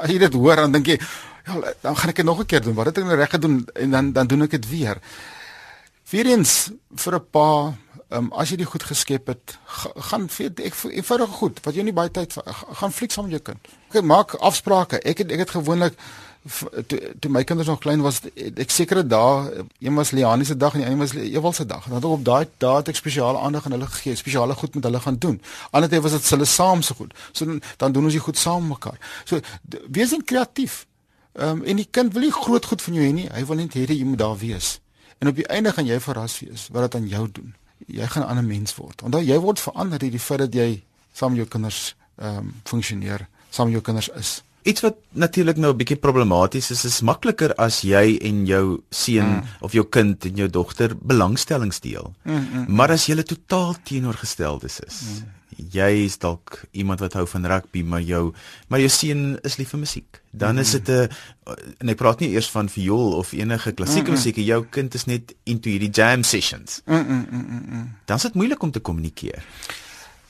As 0.00 0.10
jy 0.10 0.18
dit 0.18 0.34
hoor 0.34 0.56
dan 0.56 0.72
dink 0.72 0.92
jy, 0.92 0.98
ja, 1.46 1.74
dan 1.80 1.96
gaan 1.96 2.12
ek 2.12 2.20
dit 2.20 2.26
nog 2.26 2.40
'n 2.40 2.46
keer 2.46 2.62
doen. 2.62 2.74
Wat 2.74 2.86
het 2.86 2.98
ek 2.98 3.04
nou 3.04 3.16
reg 3.16 3.30
gedoen 3.30 3.66
en 3.74 3.90
dan 3.90 4.12
dan 4.12 4.26
doen 4.26 4.42
ek 4.42 4.50
dit 4.50 4.68
weer. 4.68 5.00
Weerens 6.10 6.70
vir 6.94 7.14
'n 7.14 7.24
pa, 7.30 7.74
um, 8.10 8.32
as 8.32 8.50
jy 8.50 8.56
dit 8.56 8.66
goed 8.66 8.82
geskep 8.82 9.26
het, 9.26 9.58
gaan 10.10 10.28
ek 10.38 10.74
eenvoudig 10.84 11.30
goed, 11.30 11.60
wat 11.64 11.74
jy 11.74 11.82
nie 11.82 11.92
baie 11.92 12.10
tyd 12.10 12.36
gaan 12.80 12.92
fliek 12.92 13.12
saam 13.12 13.24
met 13.24 13.32
jou 13.32 13.42
kind. 13.42 13.68
Ek 13.92 14.04
maak 14.04 14.34
afsprake. 14.34 15.00
Ek 15.00 15.18
het 15.18 15.30
ek 15.32 15.38
het 15.38 15.50
gewoonlik 15.50 15.94
toe 16.86 16.98
toe 17.20 17.30
my 17.30 17.44
kinders 17.44 17.68
nog 17.68 17.78
klein 17.78 18.00
was 18.02 18.20
ek 18.34 18.70
sekere 18.70 19.06
dae 19.06 19.64
een 19.78 19.94
was 19.94 20.10
Liani 20.10 20.44
se 20.44 20.56
dag 20.56 20.74
en 20.74 20.82
die 20.82 20.88
ander 20.88 20.98
was 20.98 21.14
Ewald 21.14 21.54
se 21.54 21.66
dag. 21.66 21.86
Dan 21.86 22.04
op 22.04 22.24
daai 22.24 22.48
dae 22.58 22.76
het 22.76 22.88
ek 22.88 22.98
spesiale 22.98 23.38
aandag 23.38 23.66
aan 23.66 23.76
hulle 23.76 23.86
gegee, 23.86 24.14
spesiale 24.16 24.54
goed 24.54 24.74
met 24.74 24.84
hulle 24.84 25.00
gaan 25.00 25.18
doen. 25.18 25.40
Ander 25.70 25.90
tyd 25.90 26.02
was 26.02 26.12
dit 26.12 26.30
hulle 26.34 26.44
saam 26.44 26.82
se 26.82 26.94
goed. 26.94 27.14
So 27.32 27.44
dan, 27.44 27.62
dan 27.76 27.92
doen 27.92 28.04
ons 28.04 28.12
die 28.12 28.22
goed 28.22 28.38
saam 28.38 28.66
mekaar. 28.66 28.98
So 29.24 29.40
wees 29.88 30.10
net 30.10 30.24
kreatief. 30.24 30.86
Ehm 31.32 31.48
um, 31.48 31.64
en 31.64 31.76
die 31.76 31.88
kind 31.90 32.12
wil 32.12 32.22
nie 32.26 32.32
groot 32.32 32.64
goed 32.64 32.82
van 32.82 32.94
jou 32.94 33.06
hê 33.06 33.12
nie. 33.12 33.28
Hy 33.32 33.44
wil 33.46 33.62
net 33.62 33.74
hê 33.78 33.86
jy 33.86 34.04
moet 34.04 34.18
daar 34.18 34.38
wees. 34.38 34.80
En 35.18 35.28
op 35.28 35.36
die 35.38 35.46
einde 35.46 35.72
gaan 35.72 35.86
jy 35.86 36.00
verras 36.00 36.40
wees 36.42 36.68
wat 36.74 36.90
dit 36.90 37.00
aan 37.00 37.08
jou 37.08 37.28
doen. 37.32 37.54
Jy 37.86 38.06
gaan 38.06 38.22
'n 38.22 38.28
ander 38.28 38.44
mens 38.44 38.74
word. 38.74 39.02
Onthou 39.02 39.22
jy 39.22 39.38
word 39.38 39.60
verander 39.60 39.98
deur 39.98 40.10
die 40.10 40.18
feit 40.18 40.38
dat 40.38 40.54
jy 40.54 40.82
saam 41.12 41.30
met 41.30 41.38
jou 41.38 41.48
kinders 41.48 41.94
ehm 42.18 42.36
um, 42.36 42.54
funksioneer, 42.64 43.28
saam 43.50 43.66
met 43.66 43.72
jou 43.72 43.82
kinders 43.82 44.08
is. 44.08 44.42
Iets 44.62 44.80
wat 44.80 44.96
natuurlik 45.10 45.56
nou 45.56 45.72
'n 45.72 45.76
bietjie 45.76 45.96
problematies 45.96 46.70
is, 46.70 46.84
is 46.84 47.00
makliker 47.00 47.54
as 47.54 47.80
jy 47.80 48.18
en 48.22 48.46
jou 48.46 48.80
seun 48.90 49.26
mm. 49.26 49.42
of 49.60 49.72
jou 49.72 49.84
kind 49.88 50.24
en 50.24 50.34
jou 50.36 50.48
dogter 50.48 50.94
belangstellings 50.96 51.80
deel. 51.80 52.14
Mm, 52.22 52.34
mm, 52.34 52.46
mm. 52.52 52.74
maar 52.74 52.90
as 52.90 53.06
julle 53.06 53.22
totaal 53.22 53.74
teenoorgesteldes 53.82 54.80
is. 54.80 55.00
Mm. 55.02 55.30
Jy 55.70 55.90
is 56.04 56.18
dalk 56.18 56.62
iemand 56.70 57.00
wat 57.00 57.12
hou 57.12 57.26
van 57.26 57.46
rugby, 57.46 57.82
maar 57.82 58.00
jou 58.00 58.32
maar 58.68 58.80
jou 58.80 58.88
seun 58.88 59.38
is 59.42 59.56
lief 59.56 59.68
vir 59.68 59.78
musiek. 59.78 60.22
Dan 60.30 60.58
is 60.58 60.70
dit 60.70 60.88
'n 60.88 61.08
en 61.78 61.88
ek 61.88 61.96
praat 61.96 62.20
nie 62.20 62.30
eers 62.30 62.50
van 62.50 62.68
viool 62.68 63.12
of 63.12 63.32
enige 63.32 63.72
klassieke 63.72 64.10
mm 64.10 64.14
-mm. 64.14 64.24
musiek, 64.24 64.36
jou 64.36 64.66
kind 64.70 64.94
is 64.94 65.04
net 65.04 65.34
into 65.44 65.70
hierdie 65.70 65.90
jam 65.90 66.22
sessions. 66.22 66.82
Mm 66.86 67.06
-mm, 67.06 67.26
mm 67.30 67.64
-mm. 67.68 67.88
Dan 68.04 68.16
is 68.16 68.22
dit 68.22 68.34
moeilik 68.34 68.62
om 68.62 68.70
te 68.70 68.80
kommunikeer. 68.80 69.44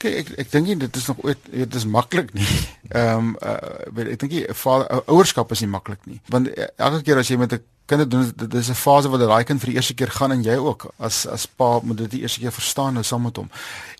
Kyk, 0.02 0.14
ek 0.18 0.30
ek 0.42 0.48
dink 0.50 0.66
nie 0.66 0.78
dit 0.80 0.96
is 0.98 1.04
nog 1.06 1.20
ooit 1.22 1.44
dit 1.50 1.74
is 1.78 1.84
maklik 1.86 2.32
nie. 2.34 2.46
Ehm 2.98 3.32
um, 3.32 3.36
uh, 3.38 4.06
ek 4.10 4.18
dink 4.24 4.32
nie 4.34 4.46
vader 4.62 5.04
ouerskap 5.06 5.52
is 5.54 5.62
nie 5.62 5.70
maklik 5.70 6.02
nie. 6.10 6.18
Want 6.32 6.50
elke 6.58 7.02
keer 7.06 7.22
as 7.22 7.30
jy 7.30 7.38
met 7.38 7.54
'n 7.54 7.62
kind 7.86 8.10
doen 8.10 8.32
dit 8.36 8.54
is 8.54 8.70
'n 8.70 8.78
fase 8.78 9.08
wat 9.08 9.20
daai 9.20 9.44
kind 9.44 9.60
vir 9.60 9.70
die 9.70 9.76
eerste 9.78 9.94
keer 9.94 10.10
gaan 10.10 10.32
en 10.32 10.42
jy 10.42 10.56
ook 10.56 10.90
as 10.98 11.26
as 11.26 11.46
pa 11.46 11.78
moet 11.82 11.98
dit 11.98 12.10
die 12.10 12.22
eerste 12.22 12.40
keer 12.40 12.52
verstaan 12.52 12.94
nou 12.94 13.04
saam 13.04 13.22
met 13.22 13.36
hom. 13.36 13.50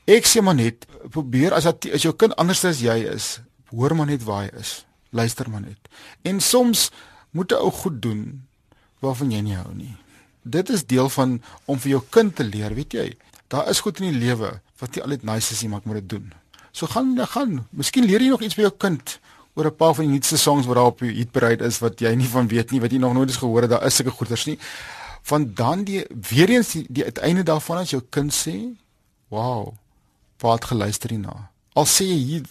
Ek 0.07 0.27
sê 0.27 0.43
maar 0.43 0.55
net 0.55 0.87
probeer 1.11 1.53
as 1.53 1.65
dat 1.65 1.87
as 1.87 2.03
jou 2.03 2.15
kind 2.15 2.35
anders 2.37 2.65
as 2.65 2.81
jy 2.81 2.99
is, 3.15 3.41
hoor 3.71 3.95
maar 3.95 4.07
net 4.07 4.25
waar 4.25 4.43
hy 4.43 4.51
is. 4.59 4.85
Luister 5.11 5.51
maar 5.51 5.61
net. 5.61 5.79
En 6.23 6.41
soms 6.41 6.91
moet 7.31 7.53
'n 7.53 7.63
ou 7.63 7.71
goed 7.71 8.03
doen 8.03 8.43
waarvan 9.01 9.31
jy 9.31 9.41
nie 9.41 9.57
hou 9.57 9.75
nie. 9.75 9.97
Dit 10.43 10.71
is 10.71 10.87
deel 10.87 11.09
van 11.09 11.43
om 11.65 11.79
vir 11.79 11.91
jou 11.91 12.03
kind 12.11 12.37
te 12.37 12.45
leer, 12.45 12.75
weet 12.75 12.93
jy. 12.93 13.17
Daar 13.49 13.69
is 13.69 13.81
goed 13.81 14.01
in 14.01 14.11
die 14.11 14.19
lewe 14.19 14.61
wat 14.83 14.97
nie 14.97 15.05
altyd 15.05 15.27
nice 15.29 15.55
is 15.55 15.63
nie, 15.63 15.71
maar 15.71 15.83
ek 15.85 15.91
moet 15.91 16.01
dit 16.03 16.09
doen. 16.17 16.33
So 16.75 16.91
gaan 16.91 17.15
gaan. 17.35 17.61
Miskien 17.71 18.09
leer 18.09 18.25
jy 18.25 18.33
nog 18.33 18.43
iets 18.43 18.59
by 18.59 18.67
jou 18.67 18.75
kind 18.85 19.19
oor 19.55 19.67
'n 19.69 19.77
paar 19.77 19.95
van 19.95 20.05
die 20.07 20.13
nuutste 20.13 20.39
songs 20.39 20.67
wat 20.67 20.77
daar 20.77 20.91
op 20.91 20.99
die 20.99 21.13
hitparade 21.13 21.65
is 21.65 21.79
wat 21.79 22.01
jy 22.01 22.15
nie 22.15 22.29
van 22.29 22.49
weet 22.49 22.71
nie, 22.71 22.81
wat 22.81 22.91
jy 22.91 22.99
nog 22.99 23.13
nooit 23.13 23.29
eens 23.29 23.39
gehoor 23.39 23.63
het. 23.63 23.71
Daar 23.71 23.87
is 23.87 23.95
sulke 23.95 24.11
goeters 24.11 24.45
nie. 24.47 24.59
Van 25.23 25.53
dan 25.55 25.85
die 25.85 26.07
weer 26.31 26.49
eens 26.49 26.73
die, 26.73 26.87
die 26.89 27.05
uiteinde 27.05 27.43
daarvan 27.43 27.79
as 27.79 27.91
jou 27.91 28.03
kind 28.11 28.33
sê, 28.33 28.75
"Wow, 29.29 29.75
pa 30.37 30.53
het 30.53 30.65
geluister 30.65 31.11
hierna." 31.11 31.51
Al 31.75 31.85
sê 31.85 32.05
jy 32.05 32.19
hier 32.25 32.43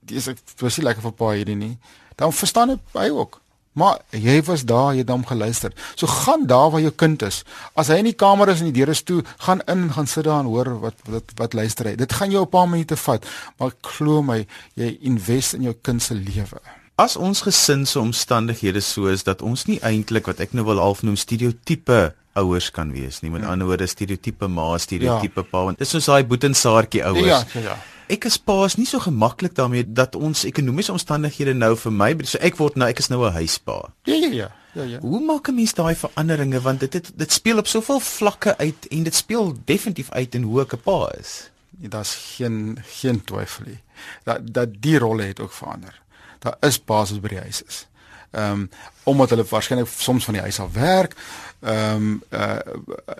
dis 0.00 0.28
ek 0.28 0.38
was 0.58 0.76
nie 0.76 0.84
lekker 0.84 1.02
vir 1.02 1.12
pa 1.12 1.32
hierdie 1.32 1.56
nie. 1.56 1.78
Dan 2.16 2.32
verstaan 2.32 2.80
hy 2.92 3.08
ook. 3.10 3.40
Maar 3.74 3.98
jy 4.14 4.36
was 4.46 4.62
daar, 4.62 4.92
jy 4.94 5.02
het 5.02 5.10
hom 5.10 5.24
geluister. 5.26 5.72
So 5.98 6.06
gaan 6.06 6.46
daar 6.46 6.70
waar 6.70 6.82
jou 6.82 6.92
kind 6.94 7.22
is. 7.26 7.42
As 7.74 7.90
hy 7.90 7.98
in 8.02 8.08
die 8.10 8.16
kamer 8.18 8.52
is 8.52 8.62
en 8.62 8.70
die 8.70 8.76
deur 8.76 8.92
is 8.92 9.02
toe, 9.02 9.22
gaan 9.46 9.64
in 9.66 9.88
en 9.88 9.92
gaan 9.96 10.06
sit 10.10 10.28
daar 10.28 10.44
en 10.44 10.50
hoor 10.50 10.76
wat 10.82 11.00
wat 11.10 11.34
wat 11.40 11.56
luister 11.58 11.90
hy. 11.90 11.96
Dit 11.98 12.14
gaan 12.14 12.30
jou 12.30 12.44
'n 12.44 12.50
paar 12.50 12.68
minute 12.68 12.96
vat, 12.96 13.26
maar 13.58 13.72
glo 13.82 14.22
my, 14.22 14.46
jy 14.74 14.98
invest 15.00 15.54
in 15.54 15.62
jou 15.62 15.74
kind 15.82 16.02
se 16.02 16.14
lewe. 16.14 16.60
As 16.96 17.16
ons 17.16 17.42
gesin 17.42 17.86
se 17.86 17.98
omstandighede 17.98 18.80
so 18.80 19.06
is 19.06 19.24
dat 19.24 19.42
ons 19.42 19.66
nie 19.66 19.80
eintlik 19.80 20.26
wat 20.26 20.40
ek 20.40 20.52
nou 20.52 20.64
wil 20.64 20.78
half 20.78 21.02
noem 21.02 21.16
stereotipe 21.16 22.14
ouers 22.34 22.70
kan 22.70 22.92
wees 22.92 23.20
nie. 23.22 23.30
Met 23.30 23.42
ja. 23.42 23.48
ander 23.48 23.66
woorde 23.66 23.86
stereotipe 23.86 24.46
ma, 24.46 24.78
stereotipe 24.78 25.40
ja. 25.40 25.46
pa. 25.50 25.72
Dis 25.78 25.90
soos 25.90 26.06
daai 26.06 26.24
boetensaartjie 26.24 27.04
ouers. 27.04 27.26
Ja, 27.26 27.44
ja, 27.54 27.60
ja 27.60 27.76
ek 28.08 28.24
is 28.24 28.38
paas 28.38 28.76
nie 28.76 28.86
so 28.86 28.98
gemaklik 28.98 29.54
daarmee 29.54 29.84
dat 29.86 30.14
ons 30.14 30.44
ekonomiese 30.44 30.92
omstandighede 30.92 31.54
nou 31.54 31.76
vir 31.76 31.92
my 31.92 32.10
so 32.22 32.38
ek 32.38 32.56
word 32.56 32.76
nou 32.76 32.88
ek 32.88 32.98
is 32.98 33.08
nou 33.08 33.24
'n 33.26 33.32
huispa. 33.32 33.92
Ja 34.04 34.14
ja 34.14 34.28
ja. 34.28 34.50
Ja 34.74 34.82
ja. 34.82 34.98
Hoe 35.00 35.20
maak 35.20 35.48
'n 35.48 35.54
mens 35.54 35.74
daai 35.74 35.94
veranderinge 35.94 36.60
want 36.60 36.80
dit 36.80 36.92
dit 36.92 37.12
dit 37.14 37.32
speel 37.32 37.58
op 37.58 37.66
soveel 37.66 38.00
vlakke 38.00 38.56
uit 38.58 38.86
en 38.90 39.02
dit 39.02 39.14
speel 39.14 39.54
definitief 39.64 40.10
uit 40.10 40.34
in 40.34 40.42
hoe 40.42 40.60
ek 40.60 40.72
'n 40.72 40.82
pa 40.82 41.12
is. 41.18 41.50
Ja, 41.80 41.88
Daar's 41.88 42.14
geen 42.36 42.78
geen 42.82 43.24
twyfel 43.24 43.64
nie. 43.66 43.80
Dat 44.24 44.40
dat 44.52 44.68
die 44.80 44.98
rolle 44.98 45.22
het 45.22 45.40
ook 45.40 45.52
verander. 45.52 46.02
Daar 46.38 46.56
is 46.60 46.78
paas 46.78 47.10
wat 47.10 47.20
by 47.20 47.28
die 47.28 47.38
huis 47.38 47.62
is. 47.62 47.86
Ehm 48.30 48.50
um, 48.50 48.70
omdat 49.02 49.30
hulle 49.30 49.44
waarskynlik 49.44 49.88
soms 49.88 50.24
van 50.24 50.34
die 50.34 50.42
huis 50.42 50.60
af 50.60 50.72
werk, 50.72 51.14
ehm 51.60 51.96
um, 51.96 52.22
uh 52.30 52.58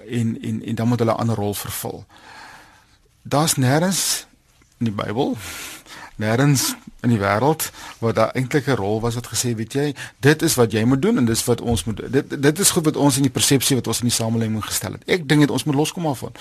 in 0.05 0.43
in 0.43 0.65
en 0.65 0.75
dan 0.75 0.89
moet 0.89 0.99
hulle 0.99 1.13
'n 1.13 1.17
ander 1.17 1.37
rol 1.37 1.55
vervul. 1.55 2.05
Daar's 3.23 3.55
nêrens 3.55 4.27
in 4.85 4.93
die 4.93 4.99
Bybel 5.05 5.35
nêrens 6.21 6.75
in 7.03 7.11
die 7.11 7.19
wêreld 7.19 7.71
waar 7.99 8.15
daar 8.15 8.35
eintlik 8.39 8.67
'n 8.69 8.77
rol 8.77 9.01
was 9.01 9.15
wat 9.15 9.27
gesê 9.27 9.55
weet 9.55 9.73
jy 9.73 9.95
dit 10.21 10.43
is 10.43 10.55
wat 10.55 10.73
jy 10.73 10.85
moet 10.85 11.03
doen 11.03 11.19
en 11.19 11.25
dis 11.25 11.45
wat 11.45 11.61
ons 11.61 11.85
moet 11.85 12.13
dit 12.13 12.43
dit 12.43 12.59
is 12.59 12.71
goed 12.71 12.85
wat 12.85 12.97
ons 12.97 13.17
in 13.17 13.23
die 13.23 13.31
persepsie 13.31 13.77
wat 13.77 13.87
ons 13.87 14.01
in 14.01 14.09
die 14.09 14.15
samelewing 14.15 14.65
gestel 14.65 14.93
het. 14.93 15.03
Ek 15.07 15.29
dink 15.29 15.41
dit 15.41 15.51
ons 15.51 15.65
moet 15.65 15.75
loskom 15.75 16.07
af 16.07 16.19
van 16.19 16.33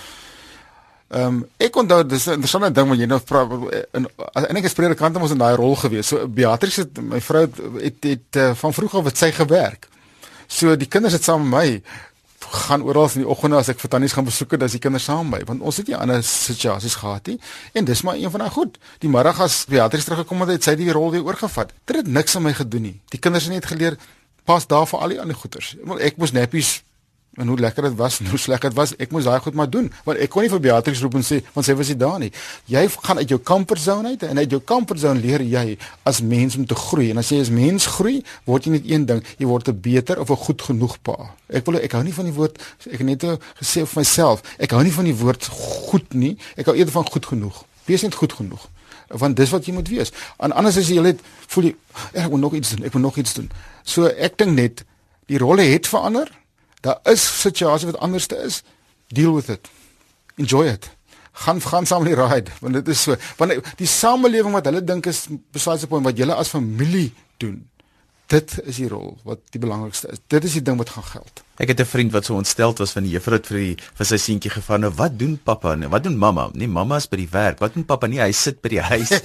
ehm 1.13 1.25
um, 1.25 1.47
ek 1.57 1.75
onthou 1.75 2.05
dis 2.05 2.25
'n 2.25 2.31
interessante 2.31 2.71
ding 2.71 2.89
wat 2.89 2.97
jy 2.97 3.05
nou 3.05 3.21
vra 3.25 3.47
in 3.93 4.07
as 4.33 4.47
enige 4.47 4.73
predikant 4.73 5.13
het 5.13 5.23
ons 5.23 5.31
in 5.31 5.37
daai 5.37 5.55
rol 5.55 5.75
gewees. 5.75 6.07
So 6.07 6.27
Beatrice 6.27 6.81
het 6.81 7.01
my 7.01 7.21
vrou 7.21 7.41
het 7.41 7.57
het, 7.81 8.03
het 8.03 8.35
uh, 8.35 8.53
van 8.53 8.73
vroeg 8.73 8.95
af 8.95 9.03
wat 9.03 9.17
sy 9.17 9.31
gewerk. 9.31 9.87
So 10.47 10.75
die 10.75 10.87
kinders 10.87 11.13
het 11.13 11.23
saam 11.23 11.49
met 11.49 11.59
my 11.59 11.81
gaan 12.53 12.83
oral 12.85 13.09
in 13.13 13.23
die 13.23 13.29
oggende 13.29 13.57
as 13.57 13.69
ek 13.73 13.79
vir 13.81 13.91
tannies 13.95 14.13
gaan 14.13 14.27
besoek, 14.27 14.55
dan 14.55 14.69
is 14.69 14.77
die 14.77 14.81
kinders 14.83 15.07
saam 15.09 15.31
by, 15.33 15.41
want 15.49 15.61
ons 15.65 15.79
het 15.81 15.89
nie 15.89 15.97
ander 15.97 16.21
situasies 16.27 16.95
gehad 17.01 17.27
nie. 17.31 17.37
En 17.73 17.85
dis 17.89 18.03
maar 18.05 18.19
een 18.19 18.31
van 18.31 18.45
daai 18.45 18.53
goed. 18.53 18.77
Die 19.03 19.09
middag 19.09 19.41
as 19.43 19.63
Beatrice 19.69 20.07
teruggekom 20.09 20.45
het, 20.45 20.55
het 20.57 20.69
sy 20.69 20.75
die 20.79 20.91
rol 20.93 21.11
weer 21.15 21.25
oorgevat. 21.25 21.73
Dit 21.89 22.03
het 22.03 22.07
niks 22.07 22.37
aan 22.37 22.45
my 22.47 22.53
gedoen 22.57 22.87
nie. 22.89 22.95
Die 23.13 23.19
kinders 23.19 23.49
het 23.49 23.55
net 23.57 23.69
geleer 23.69 23.97
pas 24.45 24.67
daar 24.67 24.87
vir 24.87 24.99
al 24.99 25.15
die 25.15 25.21
ander 25.23 25.37
goeters. 25.39 25.73
Ek 26.03 26.19
moes 26.21 26.35
nappies 26.35 26.81
en 27.35 27.47
hoe 27.47 27.57
lekker 27.59 27.83
dit 27.83 27.95
was 27.97 28.19
en 28.19 28.29
hoe 28.33 28.39
sleg 28.39 28.59
dit 28.59 28.73
was, 28.77 28.93
ek 29.01 29.11
moes 29.11 29.25
daai 29.27 29.39
goed 29.41 29.55
maar 29.57 29.69
doen. 29.69 29.89
Want 30.05 30.21
ek 30.21 30.31
kon 30.33 30.45
nie 30.45 30.51
vir 30.51 30.61
Beatrix 30.63 31.01
roep 31.03 31.17
en 31.17 31.25
sê 31.25 31.39
want 31.55 31.67
sy 31.67 31.75
was 31.77 31.89
nie 31.91 31.97
daar 31.99 32.19
nie. 32.21 32.31
Jy 32.71 32.83
gaan 33.07 33.21
uit 33.21 33.33
jou 33.33 33.39
comfort 33.41 33.81
zone 33.81 34.13
uit 34.13 34.25
en 34.27 34.41
uit 34.41 34.55
jou 34.55 34.61
comfort 34.73 35.01
zone 35.01 35.23
leer 35.23 35.45
jy 35.45 35.77
as 36.09 36.21
mens 36.21 36.57
om 36.59 36.67
te 36.69 36.77
groei. 36.77 37.09
En 37.13 37.21
as 37.21 37.31
jy 37.33 37.41
as 37.43 37.51
mens 37.53 37.87
groei, 37.95 38.19
word 38.49 38.67
jy 38.67 38.75
net 38.77 38.89
een 38.89 39.07
ding, 39.09 39.23
jy 39.39 39.49
word 39.49 39.69
'n 39.69 39.79
beter 39.79 40.19
of 40.19 40.29
'n 40.29 40.43
goed 40.45 40.61
genoeg 40.61 41.01
pa. 41.01 41.33
Ek 41.49 41.65
wil 41.65 41.81
ek 41.81 41.91
hou 41.91 42.03
nie 42.03 42.13
van 42.13 42.25
die 42.25 42.33
woord 42.33 42.61
ek 42.91 42.99
het 42.99 43.07
net 43.07 43.23
gesê 43.61 43.85
vir 43.85 44.01
myself, 44.01 44.43
ek 44.59 44.71
hou 44.71 44.83
nie 44.83 44.93
van 44.93 45.05
die 45.05 45.15
woord 45.15 45.45
goed 45.89 46.13
nie. 46.13 46.37
Ek 46.55 46.65
hou 46.65 46.75
eerder 46.75 46.93
van 46.93 47.05
goed 47.05 47.25
genoeg. 47.25 47.65
Wees 47.85 48.01
net 48.01 48.15
goed 48.15 48.33
genoeg 48.33 48.69
want 49.13 49.37
dis 49.37 49.49
wat 49.49 49.65
jy 49.65 49.73
moet 49.73 49.87
wees. 49.87 50.11
En 50.37 50.51
anders 50.51 50.77
as 50.77 50.89
jy 50.89 51.01
net 51.01 51.19
voel 51.47 51.63
jy 51.63 51.75
ek 52.13 52.29
moet 52.29 52.39
nog 52.39 52.53
iets 52.53 52.69
doen, 52.73 52.85
ek 52.85 52.93
moet 52.93 53.01
nog 53.01 53.17
iets 53.17 53.33
doen. 53.33 53.51
So 53.83 54.07
ek 54.07 54.37
dink 54.37 54.55
net 54.57 54.85
die 55.29 55.37
rolle 55.37 55.61
het 55.61 55.87
verander 55.87 56.31
daar 56.83 56.99
is 57.11 57.23
situasies 57.41 57.91
wat 57.91 58.01
anders 58.03 58.27
te 58.27 58.37
is. 58.43 58.61
Deal 59.07 59.33
with 59.35 59.49
it. 59.49 59.69
Enjoy 60.35 60.67
it. 60.67 60.89
Gaan 61.43 61.61
gaan 61.61 61.85
saam 61.89 62.03
die 62.05 62.17
ride 62.17 62.51
want 62.61 62.73
dit 62.77 62.87
is 62.93 63.01
so 63.07 63.15
want 63.39 63.55
die 63.79 63.89
samelewing 63.89 64.53
wat 64.53 64.67
hulle 64.69 64.83
dink 64.83 65.07
is 65.09 65.25
besides 65.55 65.87
op 65.87 65.95
wat 66.03 66.17
julle 66.17 66.35
as 66.35 66.51
familie 66.51 67.13
doen 67.41 67.63
dit 68.33 68.53
is 68.63 68.79
die 68.81 68.89
rol 68.91 69.17
wat 69.27 69.41
die 69.53 69.61
belangrikste 69.61 70.11
is. 70.13 70.21
Dit 70.27 70.45
is 70.47 70.57
die 70.59 70.65
ding 70.65 70.77
wat 70.81 70.93
gaan 70.95 71.09
geld 71.15 71.43
Ek 71.61 71.69
het 71.69 71.79
'n 71.79 71.85
vriend 71.85 72.11
wat 72.11 72.25
so 72.25 72.33
ontsteld 72.33 72.79
was 72.81 72.91
van 72.91 73.03
die 73.03 73.11
juffrou 73.11 73.37
het 73.37 73.45
vir 73.45 73.57
die 73.57 73.77
vir 73.97 74.05
sy 74.05 74.17
seentjie 74.17 74.49
gevra 74.49 74.77
nou 74.77 74.89
wat 74.97 75.19
doen 75.19 75.37
pappa? 75.37 75.75
Nou 75.75 75.89
wat 75.89 76.03
doen 76.03 76.17
mamma? 76.17 76.49
Nee 76.53 76.67
mamma 76.67 76.95
is 76.97 77.05
by 77.07 77.17
die 77.17 77.29
werk. 77.29 77.59
Wat 77.59 77.73
doen 77.73 77.85
pappa? 77.85 78.07
Nee 78.07 78.19
hy 78.19 78.31
sit 78.31 78.61
by 78.61 78.69
die 78.69 78.81
huis. 78.81 79.11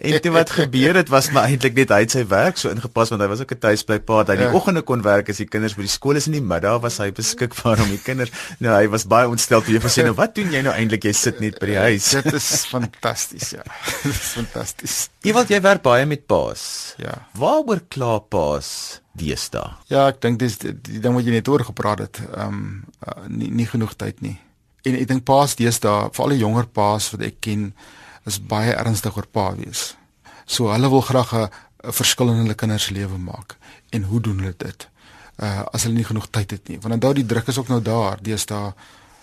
En 0.00 0.20
toe 0.20 0.32
wat 0.32 0.50
gebeur 0.50 0.94
het 0.94 1.08
was 1.08 1.30
maar 1.30 1.48
eintlik 1.48 1.74
net 1.74 1.88
hy 1.88 2.00
het 2.00 2.10
sy 2.10 2.26
werk 2.28 2.58
so 2.58 2.68
ingepas 2.68 3.08
want 3.08 3.22
hy 3.22 3.28
was 3.28 3.40
ook 3.40 3.52
'n 3.52 3.58
tuisblypa 3.58 4.24
hy 4.28 4.36
die 4.36 4.44
ja. 4.44 4.52
oggende 4.52 4.82
kon 4.82 5.02
werk 5.02 5.28
as 5.30 5.36
die 5.36 5.46
kinders 5.46 5.74
by 5.74 5.82
die 5.82 5.88
skool 5.88 6.16
is 6.16 6.26
in 6.26 6.32
die 6.32 6.44
middag 6.44 6.82
was 6.82 6.98
hy 6.98 7.10
beskikbaar 7.12 7.80
om 7.84 7.88
die 7.88 8.02
kinders 8.04 8.30
nou 8.58 8.76
hy 8.76 8.86
was 8.88 9.06
baie 9.06 9.28
ontsteld. 9.28 9.64
Toe 9.64 9.74
jy 9.74 9.80
gesê 9.80 10.04
nou 10.04 10.14
wat 10.14 10.34
doen 10.34 10.52
jy 10.52 10.60
nou 10.60 10.74
eintlik? 10.74 11.04
Jy 11.04 11.12
sit 11.12 11.40
net 11.40 11.58
by 11.58 11.66
die 11.66 11.80
huis. 11.80 12.10
Dit 12.20 12.32
is 12.34 12.66
fantasties 12.66 13.50
ja. 13.56 13.64
Dit 14.02 14.12
is 14.12 14.36
fantasties. 14.36 15.08
Wil 15.22 15.44
jy 15.48 15.60
werk 15.60 15.82
baie 15.82 16.04
met 16.04 16.26
paas 16.26 16.94
ja. 16.98 17.24
Waaroor 17.32 17.80
kla 17.88 18.18
paas 18.18 19.00
deesdae. 19.20 19.76
Ja, 19.92 20.08
ek 20.08 20.20
dink 20.24 20.40
dis 20.40 20.58
die, 20.62 20.72
die 20.86 21.00
ding 21.02 21.16
wat 21.16 21.26
jy 21.26 21.36
net 21.36 21.48
oor 21.52 21.64
gepraat 21.68 22.04
het, 22.06 22.22
ehm 22.32 22.60
um, 22.60 22.84
uh, 23.06 23.26
nie 23.28 23.50
nie 23.54 23.68
genoeg 23.68 23.94
tyd 24.00 24.20
nie. 24.24 24.36
En 24.88 24.96
ek 24.96 25.08
dink 25.10 25.24
paas 25.28 25.56
deesdae, 25.60 26.08
veral 26.16 26.34
die 26.34 26.42
jonger 26.42 26.68
paas 26.80 27.10
wat 27.12 27.24
ek 27.28 27.40
ken, 27.44 27.70
is 28.28 28.40
baie 28.52 28.72
ernstig 28.76 29.16
oor 29.16 29.28
pa 29.28 29.50
wees. 29.56 29.90
So 30.46 30.72
hulle 30.72 30.90
wil 30.90 31.04
graag 31.04 31.34
'n 31.34 31.92
verskil 31.92 32.32
in 32.32 32.42
hulle 32.42 32.54
kinders 32.54 32.88
se 32.88 32.94
lewe 32.94 33.18
maak. 33.18 33.56
En 33.90 34.02
hoe 34.02 34.20
doen 34.20 34.38
hulle 34.38 34.54
dit? 34.56 34.88
Uh 35.36 35.64
as 35.72 35.84
hulle 35.84 35.94
nie 35.96 36.08
genoeg 36.08 36.28
tyd 36.30 36.50
het 36.50 36.68
nie. 36.68 36.78
Want 36.80 37.00
daai 37.00 37.14
die 37.14 37.26
druk 37.26 37.48
is 37.48 37.58
ook 37.58 37.68
nou 37.68 37.80
daar. 37.82 38.18
Deesdae 38.22 38.72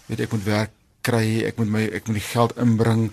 weet 0.07 0.19
ek 0.19 0.31
moet 0.31 0.43
werk 0.43 0.71
kry, 1.07 1.25
ek 1.47 1.59
moet 1.61 1.71
my 1.71 1.83
ek 1.99 2.07
moet 2.09 2.19
die 2.19 2.27
geld 2.27 2.55
inbring. 2.61 3.07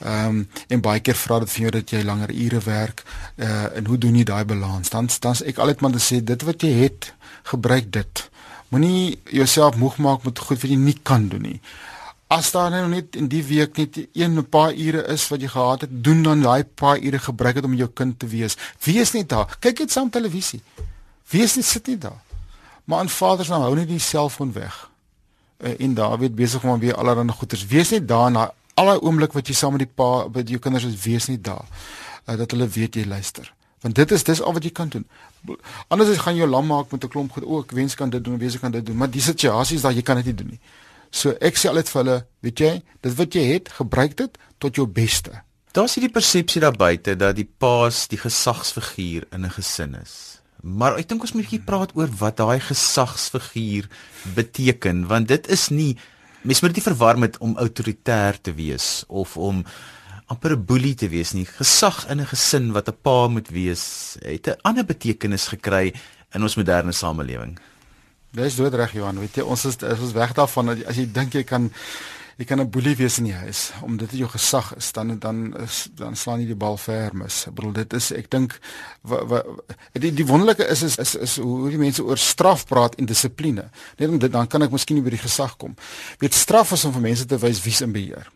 Ehm 0.00 0.40
um, 0.40 0.40
en 0.68 0.82
baie 0.84 1.02
keer 1.04 1.18
vra 1.18 1.40
dit 1.44 1.52
vir 1.54 1.64
jou 1.64 1.72
dat 1.78 1.94
jy 1.94 2.02
langer 2.06 2.32
ure 2.34 2.62
werk. 2.66 3.04
Uh 3.36 3.68
en 3.78 3.86
hoe 3.90 3.98
doen 3.98 4.18
jy 4.20 4.26
daai 4.28 4.44
balans? 4.44 4.92
Dan 4.94 5.10
dan's 5.20 5.42
ek 5.42 5.58
altyd 5.58 5.84
maar 5.84 5.96
te 5.96 6.02
sê 6.04 6.20
dit 6.24 6.48
wat 6.48 6.66
jy 6.66 6.72
het, 6.84 7.12
gebruik 7.52 7.92
dit. 7.92 8.26
Moenie 8.70 9.18
jouself 9.34 9.76
moeg 9.76 9.96
maak 9.98 10.26
met 10.26 10.38
goed 10.38 10.60
wat 10.62 10.70
jy 10.70 10.78
nie 10.78 10.98
kan 11.02 11.28
doen 11.28 11.42
nie. 11.48 11.60
As 12.30 12.52
daar 12.54 12.70
nou 12.70 12.84
net 12.88 13.16
in 13.18 13.26
die 13.26 13.42
week 13.42 13.76
net 13.76 13.96
een 14.14 14.38
paar 14.46 14.70
ure 14.70 15.02
is 15.10 15.26
wat 15.32 15.42
jy 15.42 15.48
gehad 15.50 15.80
het, 15.86 15.96
doen 16.04 16.22
dan 16.22 16.44
daai 16.46 16.64
paar 16.64 16.98
ure 16.98 17.18
gebruik 17.18 17.58
dit 17.58 17.66
om 17.66 17.74
jou 17.74 17.88
kind 17.90 18.18
te 18.18 18.28
wees. 18.30 18.54
Wees 18.86 19.10
net 19.16 19.28
daar. 19.32 19.56
Kyk 19.58 19.82
net 19.82 19.90
saam 19.90 20.10
televisie. 20.10 20.62
Wees 21.30 21.56
net 21.58 21.66
sit 21.66 21.90
net 21.90 22.06
daar. 22.06 22.22
Maar 22.84 23.02
aan 23.02 23.10
vaders 23.10 23.50
nou 23.50 23.60
hou 23.62 23.74
net 23.74 23.90
die 23.90 23.98
selfoon 23.98 24.54
weg 24.54 24.89
uh, 25.62 25.74
en 25.78 25.94
Dawid 25.94 26.34
besig 26.34 26.64
om 26.64 26.78
weer 26.78 26.94
allerlei 26.94 27.28
goeders. 27.32 27.66
Wees 27.66 27.90
net 27.90 28.08
daar 28.08 28.30
na 28.30 28.52
alle 28.74 29.00
oomblik 29.00 29.32
wat 29.32 29.48
jy 29.48 29.54
saam 29.54 29.76
met 29.76 29.86
die 29.86 29.94
pa 29.94 30.28
by 30.28 30.44
jou 30.46 30.58
kinders 30.58 30.84
is, 30.84 30.96
wees 31.04 31.28
net 31.28 31.44
daar. 31.44 31.66
Uh, 32.26 32.36
dat 32.36 32.50
hulle 32.50 32.68
weet 32.68 32.94
jy 32.94 33.04
luister. 33.04 33.52
Want 33.80 33.94
dit 33.94 34.10
is 34.12 34.24
dis 34.24 34.42
al 34.42 34.52
wat 34.52 34.64
jy 34.64 34.70
kan 34.76 34.88
doen. 34.88 35.06
Anders 35.88 36.10
as 36.10 36.20
gaan 36.24 36.36
jou 36.36 36.48
lam 36.48 36.66
maak 36.66 36.90
met 36.92 37.04
'n 37.04 37.08
klomp 37.08 37.32
goed. 37.32 37.44
O, 37.44 37.60
ek 37.60 37.70
wens 37.70 37.94
kan 37.94 38.10
dit 38.10 38.24
doen, 38.24 38.38
wens 38.38 38.58
kan 38.58 38.70
dit 38.70 38.86
doen, 38.86 38.96
maar 38.96 39.10
die 39.10 39.22
situasie 39.22 39.76
is 39.76 39.82
dat 39.82 39.94
jy 39.94 40.02
kan 40.02 40.16
dit 40.16 40.24
nie 40.24 40.34
doen 40.34 40.48
nie. 40.48 40.60
So 41.10 41.34
ek 41.40 41.56
sê 41.56 41.68
altyd 41.68 41.88
vir 41.88 42.04
hulle, 42.04 42.26
weet 42.40 42.58
jy, 42.58 42.82
dit 43.00 43.14
wat 43.14 43.34
jy 43.34 43.44
het, 43.52 43.68
gebruik 43.68 44.16
dit 44.16 44.38
tot 44.58 44.74
jou 44.74 44.86
beste. 44.86 45.42
Daar's 45.72 45.94
hierdie 45.94 46.12
persepsie 46.12 46.60
daar 46.60 46.76
buite 46.76 47.16
dat 47.16 47.36
die 47.36 47.48
paas 47.58 48.08
die 48.08 48.18
gesagsfiguur 48.18 49.26
in 49.32 49.44
'n 49.44 49.50
gesin 49.50 49.94
is. 49.94 50.39
Maar 50.62 50.98
ek 51.00 51.08
dink 51.08 51.22
ons 51.22 51.32
moet 51.32 51.42
'n 51.42 51.46
bietjie 51.48 51.64
praat 51.64 51.96
oor 51.96 52.08
wat 52.18 52.36
daai 52.36 52.60
gesagsfiguur 52.60 53.88
beteken, 54.34 55.06
want 55.06 55.28
dit 55.28 55.48
is 55.48 55.68
nie 55.70 55.96
mens 56.42 56.60
moet 56.60 56.74
dit 56.74 56.80
nie 56.80 56.92
verwar 56.92 57.18
met 57.18 57.38
om 57.38 57.56
autoritair 57.56 58.40
te 58.40 58.52
wees 58.54 59.04
of 59.08 59.36
om 59.36 59.64
amper 60.26 60.52
'n 60.56 60.64
boelie 60.64 60.94
te 60.94 61.08
wees 61.08 61.32
nie. 61.32 61.44
Gesag 61.44 62.08
in 62.08 62.20
'n 62.20 62.26
gesin 62.26 62.72
wat 62.72 62.88
'n 62.88 62.96
pa 63.02 63.28
moet 63.28 63.48
wees, 63.48 64.16
het 64.22 64.46
'n 64.46 64.60
ander 64.62 64.84
betekenis 64.84 65.48
gekry 65.48 65.94
in 66.32 66.42
ons 66.42 66.56
moderne 66.56 66.92
samelewing. 66.92 67.58
Dis 68.30 68.56
doodreg 68.56 68.92
Johan, 68.92 69.18
weet 69.18 69.34
jy, 69.34 69.42
ons 69.42 69.64
is 69.64 69.76
ons 69.82 70.12
weg 70.12 70.32
daarvan 70.32 70.68
as 70.86 70.96
jy 70.96 71.12
dink 71.12 71.32
jy 71.34 71.42
kan 71.42 71.72
jy 72.40 72.46
kan 72.48 72.60
'n 72.60 72.70
boelie 72.70 72.96
wees 72.96 73.18
in 73.18 73.28
die 73.28 73.36
huis 73.36 73.72
omdat 73.82 74.10
dit 74.10 74.18
jou 74.24 74.30
gesag 74.30 74.72
is, 74.76 74.92
dan 74.92 75.18
dan 75.18 75.56
is 75.60 75.88
dan 75.94 76.16
slaan 76.16 76.40
jy 76.40 76.46
die 76.46 76.56
bal 76.56 76.76
ver 76.76 77.14
mis. 77.14 77.46
Ek 77.46 77.54
bedoel 77.54 77.72
dit 77.72 77.92
is 77.92 78.10
ek 78.12 78.30
dink 78.30 78.58
die 79.92 80.14
die 80.14 80.26
wonderlike 80.26 80.64
is 80.64 80.82
is 80.82 80.96
is, 80.98 81.14
is 81.14 81.36
hoe 81.36 81.68
die 81.70 81.78
mense 81.78 82.02
oor 82.02 82.18
straf 82.18 82.66
praat 82.66 82.96
en 82.96 83.06
dissipline. 83.06 83.70
Net 83.98 84.08
om 84.08 84.18
dit 84.18 84.32
dan 84.32 84.46
kan 84.46 84.62
ek 84.62 84.72
miskien 84.72 85.04
by 85.04 85.10
die 85.10 85.26
gesag 85.26 85.56
kom. 85.56 85.76
Weet 86.18 86.34
straf 86.34 86.72
is 86.72 86.84
om 86.84 86.92
vir 86.92 87.02
mense 87.02 87.26
te 87.26 87.38
wys 87.38 87.62
wie's 87.62 87.80
in 87.80 87.92
beheer. 87.92 88.30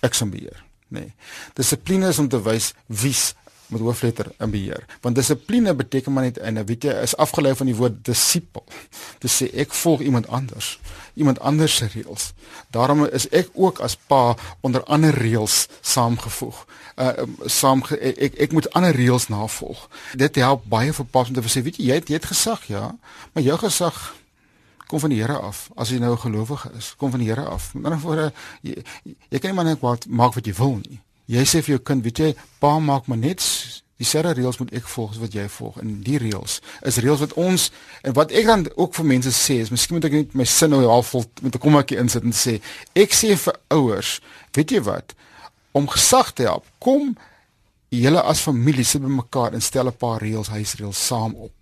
Ek's 0.00 0.20
in 0.20 0.30
beheer 0.30 0.68
nê. 0.88 1.00
Nee. 1.00 1.14
Dissipline 1.54 2.08
is 2.08 2.18
om 2.18 2.28
te 2.28 2.40
wys 2.42 2.72
wie's 2.86 3.34
met 3.68 3.80
hoofletter 3.80 4.30
in 4.38 4.50
beheer. 4.50 4.84
Want 5.00 5.14
dissipline 5.14 5.74
beteken 5.74 6.12
maar 6.12 6.22
net 6.22 6.38
en 6.38 6.64
weet 6.64 6.82
jy 6.82 6.94
is 7.02 7.16
afgelei 7.16 7.54
van 7.54 7.66
die 7.66 7.76
woord 7.76 8.04
disipel. 8.04 8.64
Dit 9.18 9.30
sê 9.30 9.50
ek 9.58 9.74
volg 9.74 10.00
iemand 10.00 10.28
anders, 10.28 10.78
iemand 11.14 11.40
anders 11.40 11.76
se 11.76 11.90
reëls. 11.92 12.32
Daarom 12.70 13.04
is 13.06 13.28
ek 13.28 13.50
ook 13.54 13.80
as 13.80 13.96
pa 13.96 14.36
onder 14.60 14.84
ander 14.84 15.14
reëls 15.14 15.66
saamgevoeg. 15.80 16.64
Uh 16.98 17.26
saam 17.44 17.82
ek 17.98 18.38
ek 18.38 18.52
moet 18.52 18.70
ander 18.78 18.94
reëls 18.94 19.28
navolg. 19.28 19.88
Dit 20.14 20.36
help 20.36 20.64
baie 20.70 20.92
vir 20.92 21.04
pa's 21.04 21.28
om 21.28 21.34
te 21.34 21.42
sê 21.48 21.62
weet 21.62 21.76
jy 21.76 21.88
jy 21.88 22.00
het, 22.00 22.08
jy 22.08 22.20
het 22.20 22.30
gesag 22.30 22.64
ja, 22.68 22.92
maar 23.32 23.44
jou 23.44 23.58
gesag 23.58 23.98
kom 24.88 25.00
van 25.00 25.12
die 25.12 25.20
Here 25.20 25.36
af. 25.36 25.68
As 25.76 25.90
jy 25.92 25.98
nou 26.00 26.12
'n 26.12 26.18
gelowige 26.18 26.70
is, 26.76 26.94
kom 26.96 27.10
van 27.10 27.20
die 27.20 27.28
Here 27.28 27.44
af. 27.44 27.74
Met 27.74 27.84
ander 27.84 28.00
woorde, 28.00 28.32
jy, 28.62 28.82
jy 29.28 29.38
kan 29.38 29.50
nie 29.50 29.56
maar 29.56 29.64
net 29.64 30.08
maak 30.08 30.34
wat 30.34 30.46
jy 30.46 30.54
wil 30.54 30.80
nie. 30.88 31.00
Jy 31.28 31.44
sê 31.44 31.60
vir 31.64 31.76
jou 31.76 31.82
kind, 31.90 32.04
weet 32.06 32.22
jy, 32.22 32.30
pa 32.62 32.78
maak 32.80 33.08
maar 33.10 33.20
net 33.20 33.44
dieselfde 33.98 34.36
reëls 34.38 34.60
moet 34.60 34.72
ek 34.78 34.86
volg 34.88 35.16
wat 35.20 35.34
jy 35.34 35.44
volg. 35.50 35.78
En 35.82 35.96
die 36.06 36.18
reëls 36.22 36.58
is 36.88 37.00
reëls 37.02 37.24
wat 37.24 37.34
ons 37.40 37.68
en 38.06 38.14
wat 38.16 38.32
ek 38.32 38.46
dan 38.48 38.66
ook 38.76 38.94
vir 38.96 39.08
mense 39.12 39.32
sê 39.36 39.58
is, 39.64 39.72
miskien 39.74 39.98
moet 39.98 40.08
ek 40.08 40.16
net 40.16 40.36
my 40.38 40.46
sin 40.48 40.72
nou 40.72 40.84
half 40.86 41.12
vol 41.14 41.26
met 41.42 41.54
'n 41.54 41.64
kommakie 41.64 41.98
insit 41.98 42.24
en 42.24 42.32
sê, 42.32 42.60
ek 42.94 43.12
sê 43.12 43.36
vir 43.36 43.58
ouers, 43.70 44.20
weet 44.54 44.70
jy 44.70 44.80
wat, 44.80 45.14
om 45.72 45.88
gesag 45.88 46.32
te 46.32 46.42
help, 46.44 46.64
kom 46.78 47.16
julle 47.90 48.22
as 48.22 48.40
familie 48.40 48.84
sit 48.84 49.02
bymekaar 49.02 49.54
en 49.54 49.60
stel 49.60 49.88
'n 49.88 49.96
paar 49.98 50.20
reëls, 50.22 50.48
huisreëls 50.48 51.06
saam 51.06 51.34
op. 51.34 51.54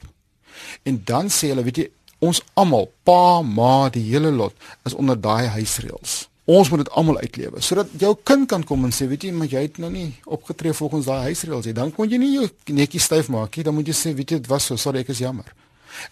En 0.85 1.03
dan 1.05 1.29
sê 1.29 1.49
hulle, 1.49 1.65
weet 1.65 1.77
jy, 1.77 1.91
Ons 2.25 2.41
almal, 2.57 2.89
pa, 3.05 3.43
ma, 3.45 3.89
die 3.93 4.05
hele 4.09 4.31
lot 4.33 4.55
is 4.89 4.97
onder 4.97 5.19
daai 5.21 5.53
huisreëls. 5.53 6.27
Ons 6.47 6.71
moet 6.71 6.85
dit 6.85 6.91
almal 6.95 7.19
uitlewe 7.19 7.61
sodat 7.65 7.91
jou 7.99 8.13
kind 8.23 8.47
kan 8.49 8.63
kom 8.65 8.85
en 8.87 8.93
sê, 8.95 9.09
weet 9.11 9.27
jy, 9.27 9.33
maar 9.35 9.51
jy 9.51 9.65
het 9.67 9.81
nou 9.83 9.91
nie 9.91 10.13
opgetree 10.25 10.75
volgens 10.79 11.09
daai 11.09 11.33
huisreëls 11.33 11.67
nie. 11.67 11.75
Dan 11.75 11.91
kon 11.95 12.11
jy 12.11 12.21
nie 12.23 12.33
jou 12.37 12.47
netjie 12.79 13.03
styf 13.03 13.31
maak 13.35 13.57
nie. 13.57 13.65
Dan 13.67 13.75
moet 13.75 13.91
jy 13.91 13.97
sê, 13.99 14.15
weet 14.15 14.31
jy, 14.31 14.39
dit 14.45 14.51
was 14.51 14.69
so, 14.71 14.79
sorry, 14.79 15.03
ek 15.03 15.11
is 15.15 15.25
jammer. 15.25 15.49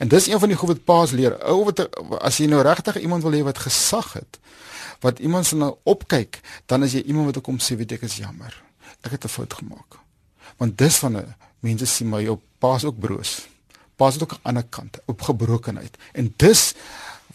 En 0.03 0.11
dis 0.11 0.27
een 0.27 0.41
van 0.43 0.51
die 0.51 0.59
goed 0.59 0.73
wat 0.75 0.83
pa's 0.89 1.15
leer. 1.15 1.39
Ou 1.47 1.61
wat 1.69 1.85
as 2.19 2.41
jy 2.43 2.49
nou 2.51 2.65
regtig 2.67 2.99
iemand 3.05 3.23
wil 3.23 3.37
hê 3.37 3.45
wat 3.47 3.63
gesag 3.63 4.13
het, 4.19 4.41
wat 5.05 5.23
iemand 5.23 5.47
se 5.47 5.59
nou 5.61 5.75
opkyk, 5.87 6.41
dan 6.67 6.83
is 6.83 6.99
jy 6.99 7.05
iemand 7.07 7.31
wat 7.31 7.45
kom 7.47 7.63
sê, 7.63 7.79
weet 7.79 7.95
ek 8.01 8.09
is 8.09 8.19
jammer. 8.19 8.55
Ek 9.07 9.15
het 9.15 9.25
'n 9.25 9.29
fout 9.29 9.55
gemaak. 9.55 10.01
Want 10.59 10.79
dis 10.79 10.99
van 10.99 11.17
'n 11.17 11.35
mense 11.61 11.87
sien 11.87 12.09
maar 12.09 12.23
jou 12.23 12.39
pa's 12.59 12.85
ook 12.85 12.99
broos 12.99 13.45
pas 13.97 14.13
dit 14.13 14.23
ook 14.23 14.33
aan 14.33 14.39
'n 14.39 14.49
ander 14.49 14.65
kant 14.69 14.99
op 15.05 15.23
gebrokenheid. 15.23 15.97
En 16.13 16.35
dis 16.37 16.75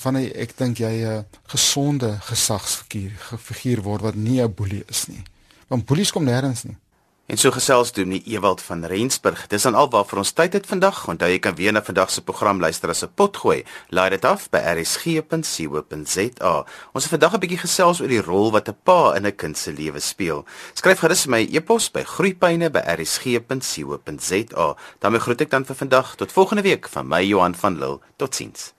wanneer 0.03 0.35
ek 0.35 0.57
dink 0.57 0.77
jy 0.77 1.05
'n 1.05 1.25
gesonde 1.47 2.19
gesagsfiguur 2.21 3.11
figuur 3.37 3.81
word 3.81 4.01
wat 4.01 4.15
nie 4.15 4.41
'n 4.41 4.53
boelie 4.53 4.83
is 4.87 5.07
nie. 5.07 5.23
Want 5.67 5.85
boelies 5.85 6.11
kom 6.11 6.25
nêrens 6.25 6.63
nie. 6.63 6.77
En 7.29 7.37
so 7.37 7.53
gesels 7.53 7.91
doen 7.93 8.09
die 8.09 8.23
Ewald 8.25 8.57
van 8.65 8.81
Rensburg. 8.89 9.43
Dis 9.47 9.61
dan 9.61 9.75
alwaar 9.77 10.01
vir 10.09 10.17
ons 10.17 10.31
tyd 10.33 10.53
het 10.57 10.65
vandag. 10.65 11.05
Onthou 11.11 11.29
jy 11.29 11.39
kan 11.39 11.55
weer 11.55 11.71
na 11.75 11.81
vandag 11.85 12.09
se 12.09 12.21
program 12.25 12.59
luister 12.59 12.89
as 12.89 13.03
'n 13.05 13.13
pot 13.13 13.37
gooi. 13.37 13.63
Laai 13.89 14.09
dit 14.09 14.25
af 14.25 14.49
by 14.49 14.57
rsg.co.za. 14.57 16.65
Ons 16.93 17.03
het 17.03 17.11
vandag 17.11 17.33
'n 17.33 17.39
bietjie 17.39 17.57
gesels 17.57 18.01
oor 18.01 18.07
die 18.07 18.21
rol 18.21 18.51
wat 18.51 18.69
'n 18.69 18.75
pa 18.83 19.15
in 19.15 19.25
'n 19.27 19.35
kind 19.35 19.57
se 19.57 19.71
lewe 19.71 19.99
speel. 19.99 20.45
Skryf 20.73 20.99
gerus 20.99 21.25
my 21.25 21.47
e-pos 21.51 21.91
by 21.91 22.03
groeipyne@rsg.co.za. 22.03 24.75
daarmee 24.99 25.19
groet 25.19 25.41
ek 25.41 25.49
dan 25.49 25.65
vir 25.65 25.75
vandag 25.75 26.15
tot 26.15 26.31
volgende 26.31 26.61
week 26.61 26.89
van 26.89 27.07
my 27.07 27.23
Johan 27.23 27.55
van 27.55 27.77
Lille. 27.77 27.99
Totsiens. 28.17 28.78